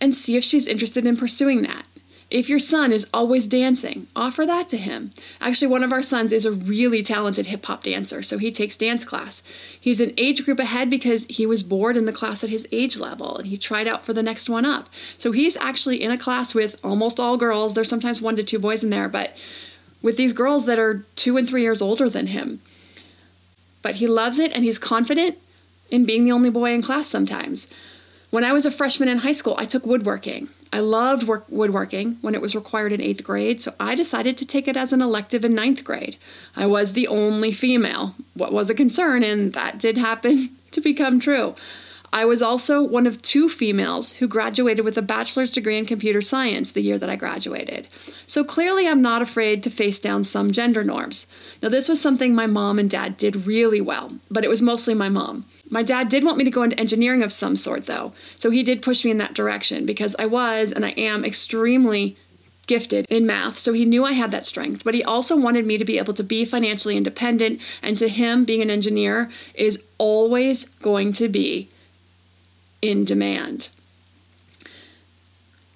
and 0.00 0.14
see 0.14 0.36
if 0.36 0.44
she's 0.44 0.66
interested 0.66 1.04
in 1.04 1.16
pursuing 1.16 1.62
that. 1.62 1.86
If 2.28 2.48
your 2.48 2.58
son 2.58 2.90
is 2.90 3.06
always 3.14 3.46
dancing, 3.46 4.08
offer 4.16 4.44
that 4.46 4.68
to 4.70 4.76
him. 4.76 5.12
Actually, 5.40 5.68
one 5.68 5.84
of 5.84 5.92
our 5.92 6.02
sons 6.02 6.32
is 6.32 6.44
a 6.44 6.50
really 6.50 7.00
talented 7.00 7.46
hip 7.46 7.64
hop 7.64 7.84
dancer, 7.84 8.20
so 8.20 8.38
he 8.38 8.50
takes 8.50 8.76
dance 8.76 9.04
class. 9.04 9.44
He's 9.80 10.00
an 10.00 10.12
age 10.16 10.44
group 10.44 10.58
ahead 10.58 10.90
because 10.90 11.24
he 11.26 11.46
was 11.46 11.62
bored 11.62 11.96
in 11.96 12.04
the 12.04 12.12
class 12.12 12.42
at 12.42 12.50
his 12.50 12.66
age 12.72 12.98
level 12.98 13.36
and 13.36 13.46
he 13.46 13.56
tried 13.56 13.86
out 13.86 14.04
for 14.04 14.12
the 14.12 14.24
next 14.24 14.50
one 14.50 14.64
up. 14.64 14.88
So 15.16 15.30
he's 15.30 15.56
actually 15.56 16.02
in 16.02 16.10
a 16.10 16.18
class 16.18 16.52
with 16.52 16.74
almost 16.82 17.20
all 17.20 17.36
girls. 17.36 17.74
There's 17.74 17.88
sometimes 17.88 18.20
one 18.20 18.34
to 18.34 18.42
two 18.42 18.58
boys 18.58 18.82
in 18.82 18.90
there, 18.90 19.08
but 19.08 19.36
with 20.02 20.16
these 20.16 20.32
girls 20.32 20.66
that 20.66 20.78
are 20.78 21.04
two 21.16 21.36
and 21.36 21.48
three 21.48 21.62
years 21.62 21.82
older 21.82 22.08
than 22.08 22.28
him. 22.28 22.60
But 23.82 23.96
he 23.96 24.06
loves 24.06 24.38
it 24.38 24.52
and 24.52 24.64
he's 24.64 24.78
confident 24.78 25.38
in 25.90 26.04
being 26.04 26.24
the 26.24 26.32
only 26.32 26.50
boy 26.50 26.72
in 26.72 26.82
class 26.82 27.08
sometimes. 27.08 27.68
When 28.30 28.44
I 28.44 28.52
was 28.52 28.66
a 28.66 28.70
freshman 28.70 29.08
in 29.08 29.18
high 29.18 29.32
school, 29.32 29.54
I 29.58 29.64
took 29.64 29.86
woodworking. 29.86 30.48
I 30.72 30.80
loved 30.80 31.22
work, 31.22 31.44
woodworking 31.48 32.18
when 32.20 32.34
it 32.34 32.42
was 32.42 32.54
required 32.54 32.92
in 32.92 33.00
eighth 33.00 33.22
grade, 33.22 33.60
so 33.60 33.72
I 33.78 33.94
decided 33.94 34.36
to 34.38 34.44
take 34.44 34.66
it 34.66 34.76
as 34.76 34.92
an 34.92 35.00
elective 35.00 35.44
in 35.44 35.54
ninth 35.54 35.84
grade. 35.84 36.16
I 36.56 36.66
was 36.66 36.92
the 36.92 37.06
only 37.08 37.52
female. 37.52 38.16
What 38.34 38.52
was 38.52 38.68
a 38.68 38.74
concern, 38.74 39.22
and 39.22 39.52
that 39.52 39.78
did 39.78 39.96
happen 39.96 40.50
to 40.72 40.80
become 40.80 41.20
true. 41.20 41.54
I 42.12 42.24
was 42.24 42.42
also 42.42 42.82
one 42.82 43.06
of 43.06 43.20
two 43.22 43.48
females 43.48 44.12
who 44.12 44.28
graduated 44.28 44.84
with 44.84 44.96
a 44.96 45.02
bachelor's 45.02 45.52
degree 45.52 45.78
in 45.78 45.86
computer 45.86 46.22
science 46.22 46.70
the 46.70 46.82
year 46.82 46.98
that 46.98 47.10
I 47.10 47.16
graduated. 47.16 47.88
So 48.26 48.44
clearly, 48.44 48.88
I'm 48.88 49.02
not 49.02 49.22
afraid 49.22 49.62
to 49.62 49.70
face 49.70 49.98
down 49.98 50.24
some 50.24 50.50
gender 50.50 50.84
norms. 50.84 51.26
Now, 51.62 51.68
this 51.68 51.88
was 51.88 52.00
something 52.00 52.34
my 52.34 52.46
mom 52.46 52.78
and 52.78 52.88
dad 52.88 53.16
did 53.16 53.46
really 53.46 53.80
well, 53.80 54.12
but 54.30 54.44
it 54.44 54.48
was 54.48 54.62
mostly 54.62 54.94
my 54.94 55.08
mom. 55.08 55.46
My 55.68 55.82
dad 55.82 56.08
did 56.08 56.24
want 56.24 56.38
me 56.38 56.44
to 56.44 56.50
go 56.50 56.62
into 56.62 56.78
engineering 56.78 57.22
of 57.22 57.32
some 57.32 57.56
sort, 57.56 57.86
though, 57.86 58.12
so 58.36 58.50
he 58.50 58.62
did 58.62 58.82
push 58.82 59.04
me 59.04 59.10
in 59.10 59.18
that 59.18 59.34
direction 59.34 59.84
because 59.84 60.14
I 60.18 60.26
was 60.26 60.72
and 60.72 60.84
I 60.84 60.90
am 60.90 61.24
extremely 61.24 62.16
gifted 62.66 63.06
in 63.08 63.26
math, 63.26 63.58
so 63.58 63.72
he 63.72 63.84
knew 63.84 64.04
I 64.04 64.12
had 64.12 64.30
that 64.32 64.44
strength, 64.44 64.82
but 64.84 64.94
he 64.94 65.04
also 65.04 65.36
wanted 65.36 65.66
me 65.66 65.78
to 65.78 65.84
be 65.84 65.98
able 65.98 66.14
to 66.14 66.24
be 66.24 66.44
financially 66.44 66.96
independent, 66.96 67.60
and 67.82 67.96
to 67.98 68.08
him, 68.08 68.44
being 68.44 68.62
an 68.62 68.70
engineer 68.70 69.30
is 69.54 69.84
always 69.98 70.64
going 70.80 71.12
to 71.14 71.28
be 71.28 71.70
in 72.82 73.04
demand. 73.04 73.70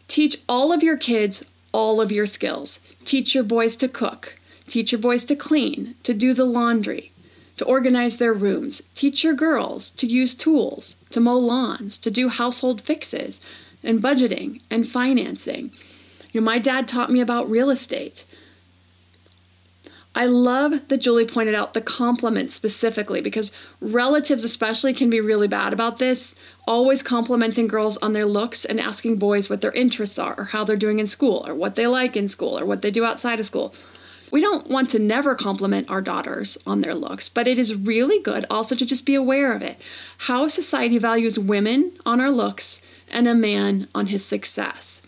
Teach 0.09 0.39
all 0.49 0.73
of 0.73 0.83
your 0.83 0.97
kids 0.97 1.45
all 1.73 2.01
of 2.01 2.13
your 2.13 2.27
skills. 2.27 2.81
Teach 3.05 3.35
your 3.35 3.45
boys 3.45 3.77
to 3.77 3.89
cook, 3.89 4.39
teach 4.67 4.93
your 4.93 5.01
boys 5.01 5.25
to 5.25 5.37
clean, 5.37 5.95
to 6.03 6.15
do 6.15 6.35
the 6.35 6.45
laundry, 6.45 7.13
to 7.57 7.65
organize 7.65 8.17
their 8.17 8.33
rooms. 8.33 8.83
Teach 8.95 9.23
your 9.25 9.35
girls 9.35 9.91
to 9.93 10.07
use 10.07 10.35
tools, 10.35 10.97
to 11.11 11.21
mow 11.21 11.37
lawns, 11.37 11.99
to 11.99 12.11
do 12.11 12.29
household 12.29 12.81
fixes, 12.81 13.41
and 13.83 14.03
budgeting 14.03 14.61
and 14.71 14.87
financing. 14.87 15.71
You 16.33 16.41
know, 16.41 16.45
my 16.45 16.59
dad 16.59 16.87
taught 16.87 17.11
me 17.11 17.21
about 17.21 17.51
real 17.51 17.71
estate. 17.71 18.25
I 20.13 20.27
love 20.27 20.89
that 20.89 20.99
Julie 20.99 21.27
pointed 21.27 21.55
out 21.55 21.73
the 21.73 21.81
compliments 21.81 22.53
specifically 22.53 23.21
because 23.21 23.53
relatives, 23.81 24.43
especially, 24.43 24.93
can 24.93 25.09
be 25.09 25.21
really 25.21 25.47
bad 25.47 25.73
about 25.73 25.99
this. 25.99 26.35
Always 26.67 27.03
complimenting 27.03 27.69
girls 27.69 27.97
on 27.99 28.13
their 28.13 28.27
looks 28.27 28.65
and 28.65 28.81
asking 28.81 29.17
boys 29.17 29.49
what 29.49 29.61
their 29.61 29.73
interests 29.73 30.19
are, 30.19 30.35
or 30.37 30.45
how 30.47 30.65
they're 30.65 30.77
doing 30.77 30.99
in 30.99 31.07
school, 31.07 31.45
or 31.47 31.55
what 31.55 31.77
they 31.77 31.87
like 31.87 32.17
in 32.17 32.27
school, 32.27 32.59
or 32.59 32.67
what 32.67 32.83
they 32.83 32.91
do 32.91 33.05
outside 33.05 33.39
of 33.39 33.47
school. 33.47 33.73
We 34.33 34.41
don't 34.41 34.69
want 34.69 34.91
to 34.91 34.99
never 34.99 35.35
compliment 35.35 35.91
our 35.91 36.01
daughters 36.01 36.59
on 36.67 36.81
their 36.81 36.95
looks, 36.95 37.29
but 37.29 37.47
it 37.47 37.59
is 37.59 37.75
really 37.75 38.21
good 38.21 38.47
also 38.51 38.75
to 38.75 38.87
just 38.87 39.07
be 39.07 39.15
aware 39.15 39.53
of 39.53 39.63
it. 39.63 39.81
How 40.19 40.49
society 40.49 40.99
values 40.99 41.39
women 41.39 41.93
on 42.05 42.21
our 42.21 42.31
looks 42.31 42.81
and 43.09 43.27
a 43.27 43.35
man 43.35 43.89
on 43.95 44.07
his 44.07 44.25
success. 44.25 45.03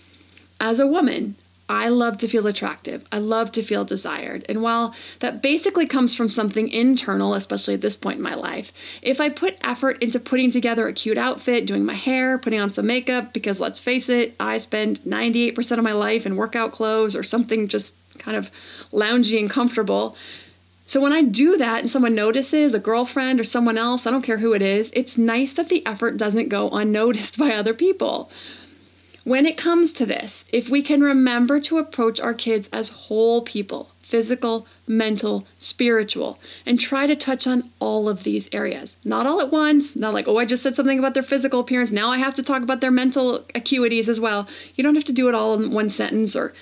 As 0.61 0.81
a 0.81 0.87
woman, 0.87 1.37
I 1.73 1.89
love 1.89 2.19
to 2.19 2.29
feel 2.29 2.47
attractive. 2.47 3.07
I 3.11 3.17
love 3.17 3.51
to 3.53 3.63
feel 3.63 3.87
desired. 3.87 4.45
And 4.47 4.61
while 4.61 4.95
that 5.21 5.41
basically 5.41 5.87
comes 5.87 6.15
from 6.15 6.29
something 6.29 6.69
internal, 6.69 7.33
especially 7.33 7.73
at 7.73 7.81
this 7.81 7.97
point 7.97 8.19
in 8.19 8.23
my 8.23 8.35
life, 8.35 8.75
if 9.01 9.23
I 9.23 9.31
put 9.31 9.57
effort 9.63 10.03
into 10.03 10.21
putting 10.21 10.51
together 10.51 10.87
a 10.87 10.93
cute 10.93 11.17
outfit, 11.17 11.65
doing 11.65 11.83
my 11.83 11.95
hair, 11.95 12.37
putting 12.37 12.61
on 12.61 12.69
some 12.69 12.87
makeup, 12.87 13.33
because 13.33 13.59
let's 13.59 13.81
face 13.81 14.11
it, 14.11 14.37
I 14.39 14.59
spend 14.59 15.01
98% 15.01 15.79
of 15.79 15.83
my 15.83 15.93
life 15.95 16.27
in 16.27 16.37
workout 16.37 16.73
clothes 16.73 17.17
or 17.17 17.23
something 17.23 17.69
just 17.69 17.95
kind 18.19 18.37
of 18.37 18.51
loungy 18.93 19.41
and 19.41 19.49
comfortable. 19.49 20.15
So 20.85 21.01
when 21.01 21.15
I 21.15 21.23
do 21.23 21.57
that 21.57 21.81
and 21.81 21.91
someone 21.91 22.15
notices, 22.15 22.75
a 22.75 22.79
girlfriend 22.79 23.41
or 23.41 23.45
someone 23.45 23.79
else, 23.79 24.07
I 24.07 24.11
don't 24.11 24.21
care 24.21 24.39
who 24.39 24.53
it 24.53 24.61
is, 24.61 24.93
it's 24.95 25.17
nice 25.17 25.55
that 25.55 25.71
the 25.71 25.87
effort 25.87 26.19
doesn't 26.19 26.51
go 26.51 26.69
unnoticed 26.69 27.39
by 27.45 27.55
other 27.55 27.73
people. 27.73 28.31
When 29.25 29.47
it 29.47 29.57
comes 29.57 29.93
to 29.95 30.07
this, 30.07 30.47
if 30.53 30.69
we 30.69 30.83
can 30.83 31.01
remember 31.01 31.61
to 31.61 31.79
approach 31.79 32.21
our 32.21 32.35
kids 32.35 32.69
as 32.73 32.89
whole 32.89 33.43
people, 33.43 33.91
physical, 34.01 34.67
mental, 34.87 35.47
spiritual, 35.59 36.41
and 36.67 36.79
try 36.79 37.07
to 37.07 37.15
touch 37.15 37.47
on 37.47 37.71
all 37.79 38.09
of 38.09 38.25
these 38.25 38.49
areas. 38.53 38.97
Not 39.05 39.27
all 39.27 39.41
at 39.41 39.53
once, 39.53 39.95
not 39.95 40.13
like, 40.13 40.27
oh, 40.27 40.39
I 40.39 40.45
just 40.45 40.65
said 40.65 40.75
something 40.75 40.99
about 40.99 41.15
their 41.15 41.23
physical 41.23 41.61
appearance. 41.61 41.93
Now 41.93 42.11
I 42.11 42.19
have 42.19 42.35
to 42.35 42.43
talk 42.43 42.63
about 42.63 42.81
their 42.81 42.91
mental 42.91 43.45
acuities 43.55 44.09
as 44.09 44.19
well. 44.19 44.49
You 44.75 44.83
don't 44.83 44.97
have 44.97 45.05
to 45.05 45.13
do 45.13 45.29
it 45.29 45.35
all 45.35 45.55
in 45.55 45.71
one 45.71 45.89
sentence 45.89 46.35
or 46.35 46.53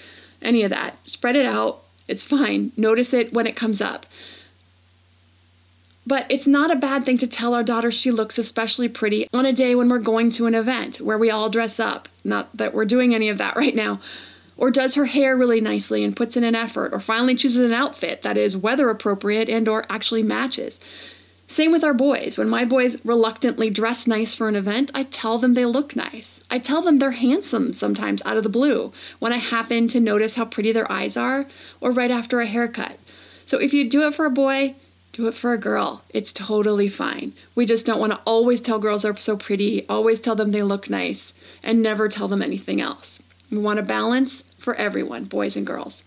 any 0.43 0.63
of 0.63 0.71
that. 0.71 0.97
Spread 1.09 1.37
it 1.37 1.47
out. 1.47 1.83
It's 2.09 2.25
fine. 2.25 2.73
Notice 2.77 3.15
it 3.15 3.33
when 3.33 3.47
it 3.47 3.57
comes 3.57 3.81
up. 3.81 4.05
But 6.07 6.27
it's 6.31 6.47
not 6.47 6.71
a 6.71 6.77
bad 6.77 7.05
thing 7.05 7.19
to 7.19 7.27
tell 7.27 7.55
our 7.55 7.63
daughter 7.63 7.91
she 7.91 8.11
looks 8.11 8.39
especially 8.39 8.89
pretty 8.89 9.29
on 9.33 9.47
a 9.47 9.53
day 9.53 9.75
when 9.75 9.89
we're 9.89 9.99
going 9.99 10.31
to 10.31 10.47
an 10.47 10.55
event 10.55 11.01
where 11.01 11.19
we 11.19 11.31
all 11.31 11.51
dress 11.51 11.79
up. 11.79 12.09
Not 12.25 12.57
that 12.57 12.75
we're 12.75 12.85
doing 12.85 13.15
any 13.15 13.29
of 13.29 13.39
that 13.39 13.57
right 13.57 13.75
now. 13.75 14.01
Or 14.57 14.71
does 14.71 14.95
her 14.95 15.07
hair 15.07 15.37
really 15.37 15.61
nicely 15.61 16.05
and 16.05 16.15
puts 16.15 16.37
in 16.37 16.45
an 16.45 16.55
effort, 16.55 16.93
or 16.93 17.01
finally 17.01 17.35
chooses 17.35 17.65
an 17.65 17.73
outfit 17.73 18.21
that 18.23 18.37
is 18.37 18.57
weather 18.57 18.91
appropriate 18.91 19.49
and 19.49 19.67
or 19.67 19.87
actually 19.89 20.23
matches. 20.23 20.81
Same 21.51 21.73
with 21.73 21.83
our 21.83 21.95
boys. 21.95 22.39
When 22.39 22.49
my 22.49 22.65
boys 22.65 23.05
reluctantly 23.05 23.71
dress 23.71 24.07
nice 24.07 24.37
for 24.37 24.49
an 24.49 24.55
event, 24.55 24.91
I 24.95 25.03
tell 25.03 25.37
them 25.37 25.55
they 25.55 25.65
look 25.65 25.97
nice. 25.97 26.41
I 26.49 26.61
tell 26.61 26.81
them 26.81 26.99
they're 26.99 27.11
handsome 27.11 27.73
sometimes 27.73 28.23
out 28.25 28.37
of 28.37 28.45
the 28.45 28.49
blue 28.49 28.93
when 29.19 29.33
I 29.33 29.39
happen 29.39 29.89
to 29.89 29.99
notice 29.99 30.37
how 30.37 30.45
pretty 30.45 30.71
their 30.71 30.91
eyes 30.93 31.17
are 31.17 31.47
or 31.81 31.91
right 31.91 32.11
after 32.11 32.41
a 32.41 32.47
haircut. 32.47 32.99
So 33.47 33.59
if 33.59 33.75
you 33.75 33.91
do 33.91 34.07
it 34.07 34.15
for 34.15 34.27
a 34.27 34.31
boy, 34.31 34.77
do 35.21 35.29
it 35.29 35.35
for 35.35 35.53
a 35.53 35.59
girl. 35.59 36.03
It's 36.09 36.33
totally 36.33 36.89
fine. 36.89 37.35
We 37.55 37.67
just 37.67 37.85
don't 37.85 38.01
want 38.01 38.13
to 38.13 38.21
always 38.25 38.61
tell 38.61 38.79
girls 38.79 39.03
they're 39.03 39.17
so 39.17 39.37
pretty, 39.37 39.87
always 39.87 40.19
tell 40.19 40.35
them 40.35 40.51
they 40.51 40.63
look 40.63 40.89
nice, 40.89 41.35
and 41.63 41.83
never 41.83 42.09
tell 42.09 42.27
them 42.27 42.43
anything 42.43 42.81
else. 42.81 43.23
We 43.51 43.59
want 43.59 43.79
a 43.79 43.83
balance 43.83 44.43
for 44.57 44.75
everyone, 44.77 45.25
boys 45.25 45.57
and 45.57 45.67
girls. 45.67 46.05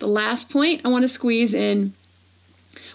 The 0.00 0.08
last 0.08 0.50
point 0.50 0.82
I 0.84 0.88
want 0.88 1.02
to 1.02 1.08
squeeze 1.08 1.54
in 1.54 1.94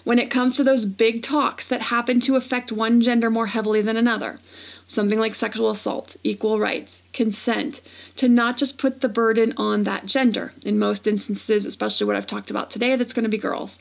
when 0.04 0.18
it 0.18 0.30
comes 0.30 0.56
to 0.56 0.64
those 0.64 0.84
big 0.84 1.22
talks 1.22 1.66
that 1.68 1.82
happen 1.82 2.20
to 2.20 2.36
affect 2.36 2.70
one 2.70 3.00
gender 3.00 3.30
more 3.30 3.46
heavily 3.46 3.80
than 3.80 3.96
another. 3.96 4.40
Something 4.86 5.18
like 5.18 5.34
sexual 5.34 5.70
assault, 5.70 6.16
equal 6.22 6.60
rights, 6.60 7.02
consent, 7.14 7.80
to 8.16 8.28
not 8.28 8.58
just 8.58 8.76
put 8.76 9.00
the 9.00 9.08
burden 9.08 9.54
on 9.56 9.84
that 9.84 10.04
gender. 10.04 10.52
In 10.64 10.78
most 10.78 11.06
instances, 11.06 11.64
especially 11.64 12.06
what 12.06 12.16
I've 12.16 12.26
talked 12.26 12.50
about 12.50 12.70
today, 12.70 12.94
that's 12.94 13.14
going 13.14 13.22
to 13.22 13.30
be 13.30 13.38
girls. 13.38 13.78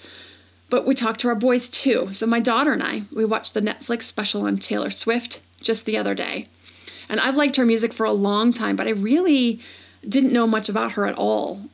But 0.71 0.85
we 0.85 0.95
talked 0.95 1.19
to 1.19 1.27
our 1.27 1.35
boys 1.35 1.69
too. 1.69 2.13
So 2.13 2.25
my 2.25 2.39
daughter 2.39 2.71
and 2.71 2.81
I, 2.81 3.03
we 3.11 3.25
watched 3.25 3.53
the 3.53 3.61
Netflix 3.61 4.03
special 4.03 4.43
on 4.43 4.57
Taylor 4.57 4.89
Swift 4.89 5.41
just 5.61 5.85
the 5.85 5.97
other 5.97 6.15
day. 6.15 6.47
And 7.09 7.19
I've 7.19 7.35
liked 7.35 7.57
her 7.57 7.65
music 7.65 7.91
for 7.91 8.05
a 8.05 8.13
long 8.13 8.53
time, 8.53 8.77
but 8.77 8.87
I 8.87 8.91
really 8.91 9.59
didn't 10.07 10.31
know 10.31 10.47
much 10.47 10.69
about 10.69 10.93
her 10.93 11.05
at 11.05 11.17
all. 11.17 11.65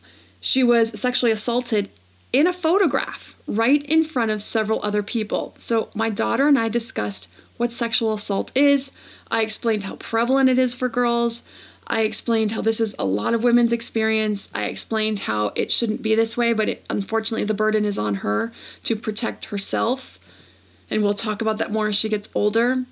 She 0.42 0.64
was 0.64 1.00
sexually 1.00 1.32
assaulted 1.32 1.90
in 2.34 2.48
a 2.48 2.54
photograph 2.54 3.36
right 3.46 3.84
in 3.84 4.04
front 4.04 4.32
of 4.32 4.42
several 4.42 4.84
other 4.84 5.04
people. 5.04 5.54
So 5.60 5.90
my 5.94 6.10
daughter 6.10 6.48
and 6.48 6.58
I 6.58 6.68
discussed 6.68 7.30
what 7.58 7.72
sexual 7.72 8.14
assault 8.14 8.52
is. 8.56 8.92
I 9.30 9.44
explained 9.44 9.84
how 9.84 9.98
prevalent 9.98 10.50
it 10.50 10.58
is 10.58 10.74
for 10.74 10.90
girls. 10.90 11.44
I 11.90 12.02
explained 12.02 12.52
how 12.52 12.62
this 12.62 12.82
is 12.82 12.96
a 13.00 13.06
lot 13.06 13.34
of 13.34 13.46
women's 13.46 13.72
experience. 13.72 14.50
I 14.54 14.66
explained 14.66 15.20
how 15.20 15.54
it 15.56 15.72
shouldn't 15.72 16.02
be 16.02 16.16
this 16.16 16.36
way, 16.36 16.52
but 16.52 16.68
it, 16.68 16.86
unfortunately, 16.90 17.46
the 17.46 17.54
burden 17.54 17.86
is 17.86 17.98
on 17.98 18.16
her 18.16 18.52
to 18.84 18.96
protect 18.96 19.46
herself. 19.46 20.20
And 20.90 21.02
we'll 21.02 21.14
talk 21.14 21.42
about 21.42 21.58
that 21.60 21.72
more 21.72 21.88
as 21.88 21.96
she 21.96 22.10
gets 22.10 22.30
older. 22.36 22.84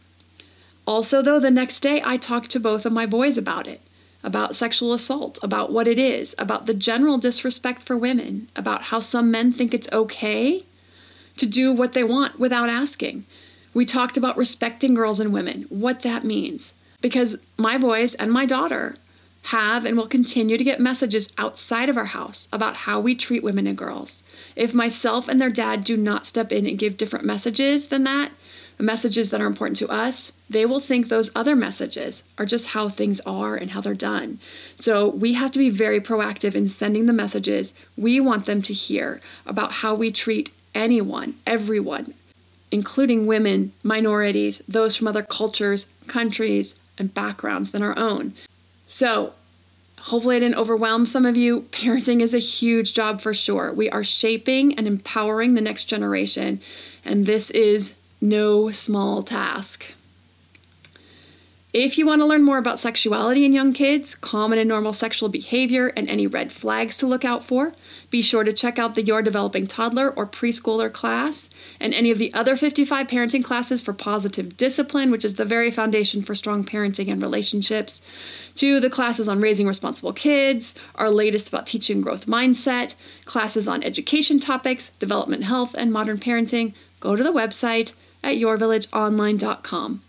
Also, 0.88 1.22
though, 1.22 1.40
the 1.40 1.52
next 1.52 1.82
day 1.82 2.02
I 2.06 2.16
talked 2.16 2.50
to 2.52 2.60
both 2.60 2.86
of 2.86 2.94
my 2.94 3.06
boys 3.06 3.38
about 3.38 3.68
it. 3.68 3.82
about 4.26 4.56
sexual 4.56 4.92
assault, 4.92 5.38
about 5.44 5.72
what 5.72 5.88
it 5.88 6.00
is, 6.00 6.34
about 6.40 6.66
the 6.66 6.74
general 6.74 7.20
disrespect 7.20 7.84
for 7.84 7.96
women, 7.96 8.50
about 8.56 8.84
how 8.84 9.00
some 9.00 9.30
men 9.30 9.52
think 9.52 9.72
it's 9.74 9.92
okay 9.94 10.64
to 11.38 11.46
do 11.46 11.72
what 11.72 11.94
they 11.94 12.04
want 12.04 12.40
without 12.40 12.68
asking. 12.68 13.24
We 13.74 13.86
talked 13.86 14.18
about 14.18 14.36
respecting 14.36 14.96
girls 14.96 15.20
and 15.20 15.32
women, 15.32 15.68
what 15.70 16.00
that 16.02 16.24
means. 16.24 16.74
Because 17.06 17.38
my 17.56 17.78
boys 17.78 18.16
and 18.16 18.32
my 18.32 18.48
daughter 18.48 18.96
have 19.54 19.86
and 19.86 19.96
will 19.96 20.08
continue 20.08 20.58
to 20.58 20.64
get 20.64 20.80
messages 20.80 21.32
outside 21.38 21.88
of 21.88 21.98
our 21.98 22.06
house 22.06 22.48
about 22.52 22.78
how 22.78 23.00
we 23.00 23.14
treat 23.14 23.44
women 23.44 23.68
and 23.68 23.78
girls. 23.78 24.24
If 24.56 24.74
myself 24.74 25.28
and 25.28 25.40
their 25.40 25.52
dad 25.52 25.84
do 25.84 25.98
not 25.98 26.26
step 26.26 26.52
in 26.52 26.66
and 26.66 26.80
give 26.80 26.98
different 26.98 27.24
messages 27.24 27.90
than 27.90 28.06
that, 28.06 28.32
the 28.78 28.84
messages 28.84 29.30
that 29.30 29.40
are 29.40 29.46
important 29.46 29.78
to 29.78 29.88
us, 29.88 30.32
they 30.50 30.66
will 30.66 30.80
think 30.80 31.08
those 31.08 31.30
other 31.36 31.56
messages 31.56 32.24
are 32.40 32.46
just 32.48 32.70
how 32.70 32.90
things 32.90 33.20
are 33.20 33.56
and 33.56 33.70
how 33.70 33.82
they're 33.82 33.94
done. 33.94 34.40
So 34.76 35.08
we 35.08 35.34
have 35.34 35.52
to 35.52 35.60
be 35.60 35.70
very 35.70 36.02
proactive 36.02 36.56
in 36.56 36.68
sending 36.68 37.06
the 37.06 37.14
messages 37.14 37.76
we 37.96 38.20
want 38.20 38.48
them 38.48 38.64
to 38.64 38.74
hear 38.74 39.22
about 39.46 39.74
how 39.74 39.94
we 39.94 40.10
treat 40.10 40.50
anyone, 40.74 41.36
everyone, 41.46 42.16
including 42.72 43.28
women, 43.28 43.74
minorities, 43.84 44.64
those 44.68 44.96
from 44.96 45.08
other 45.08 45.22
cultures, 45.22 45.86
countries, 46.08 46.74
and 46.98 47.14
backgrounds 47.14 47.72
than 47.72 47.82
our 47.84 47.98
own. 47.98 48.34
So, 48.88 49.34
hopefully, 50.00 50.36
I 50.36 50.40
didn't 50.40 50.58
overwhelm 50.58 51.06
some 51.06 51.26
of 51.26 51.36
you. 51.36 51.62
Parenting 51.72 52.22
is 52.22 52.34
a 52.34 52.40
huge 52.40 52.94
job 52.94 53.22
for 53.22 53.34
sure. 53.34 53.74
We 53.74 53.90
are 53.90 54.04
shaping 54.04 54.76
and 54.76 54.86
empowering 54.86 55.56
the 55.56 55.62
next 55.62 55.86
generation, 55.86 56.62
and 57.04 57.26
this 57.26 57.50
is 57.52 57.96
no 58.22 58.70
small 58.70 59.24
task. 59.24 59.95
If 61.78 61.98
you 61.98 62.06
want 62.06 62.22
to 62.22 62.26
learn 62.26 62.46
more 62.46 62.58
about 62.58 62.80
sexuality 62.80 63.44
in 63.44 63.52
young 63.52 63.74
kids, 63.74 64.16
common 64.16 64.58
and 64.58 64.70
normal 64.70 64.94
sexual 64.94 65.28
behavior, 65.28 65.88
and 65.88 66.10
any 66.10 66.26
red 66.26 66.54
flags 66.54 66.96
to 66.96 67.06
look 67.06 67.26
out 67.26 67.44
for, 67.44 67.74
be 68.10 68.22
sure 68.22 68.46
to 68.46 68.54
check 68.54 68.80
out 68.80 68.96
the 68.96 69.04
Your 69.04 69.22
Developing 69.22 69.68
Toddler 69.68 70.10
or 70.10 70.26
Preschooler 70.26 70.90
class 70.90 71.50
and 71.78 71.94
any 71.94 72.12
of 72.12 72.18
the 72.18 72.34
other 72.34 72.56
55 72.56 73.08
parenting 73.08 73.44
classes 73.44 73.82
for 73.82 73.92
positive 73.92 74.56
discipline, 74.56 75.12
which 75.12 75.26
is 75.26 75.36
the 75.36 75.44
very 75.44 75.70
foundation 75.70 76.22
for 76.22 76.34
strong 76.34 76.64
parenting 76.64 77.12
and 77.12 77.22
relationships, 77.22 78.02
to 78.56 78.80
the 78.80 78.90
classes 78.90 79.28
on 79.28 79.42
raising 79.42 79.68
responsible 79.68 80.14
kids, 80.14 80.76
our 80.96 81.12
latest 81.12 81.50
about 81.50 81.68
teaching 81.68 82.00
growth 82.00 82.26
mindset, 82.26 82.96
classes 83.26 83.68
on 83.68 83.84
education 83.84 84.40
topics, 84.40 84.92
development 84.98 85.44
health, 85.44 85.76
and 85.78 85.92
modern 85.92 86.20
parenting. 86.20 86.74
Go 87.02 87.18
to 87.18 87.24
the 87.24 87.34
website 87.34 87.92
at 88.24 88.38
yourvillageonline.com. 88.38 90.04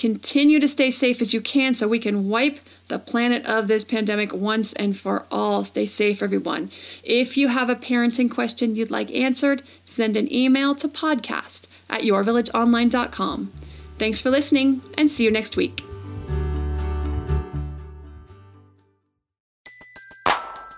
Continue 0.00 0.58
to 0.60 0.66
stay 0.66 0.90
safe 0.90 1.20
as 1.20 1.34
you 1.34 1.42
can 1.42 1.74
so 1.74 1.86
we 1.86 1.98
can 1.98 2.30
wipe 2.30 2.58
the 2.88 2.98
planet 2.98 3.44
of 3.44 3.68
this 3.68 3.84
pandemic 3.84 4.32
once 4.32 4.72
and 4.72 4.96
for 4.96 5.26
all. 5.30 5.62
Stay 5.62 5.84
safe, 5.84 6.22
everyone. 6.22 6.70
If 7.04 7.36
you 7.36 7.48
have 7.48 7.68
a 7.68 7.76
parenting 7.76 8.30
question 8.30 8.74
you'd 8.74 8.90
like 8.90 9.10
answered, 9.10 9.62
send 9.84 10.16
an 10.16 10.32
email 10.32 10.74
to 10.76 10.88
podcast 10.88 11.66
at 11.90 12.00
yourvillageonline.com. 12.00 13.52
Thanks 13.98 14.22
for 14.22 14.30
listening 14.30 14.80
and 14.96 15.10
see 15.10 15.24
you 15.24 15.30
next 15.30 15.58
week. 15.58 15.82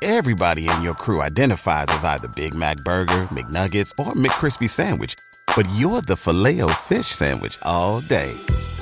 Everybody 0.02 0.66
in 0.68 0.82
your 0.82 0.94
crew 0.94 1.22
identifies 1.22 1.86
as 1.90 2.04
either 2.04 2.26
Big 2.34 2.54
Mac 2.54 2.78
Burger, 2.78 3.22
McNuggets, 3.30 3.92
or 4.00 4.14
McCrispy 4.14 4.68
Sandwich, 4.68 5.14
but 5.54 5.64
you're 5.76 6.00
the 6.00 6.16
filet 6.16 6.60
fish 6.82 7.06
Sandwich 7.06 7.56
all 7.62 8.00
day 8.00 8.34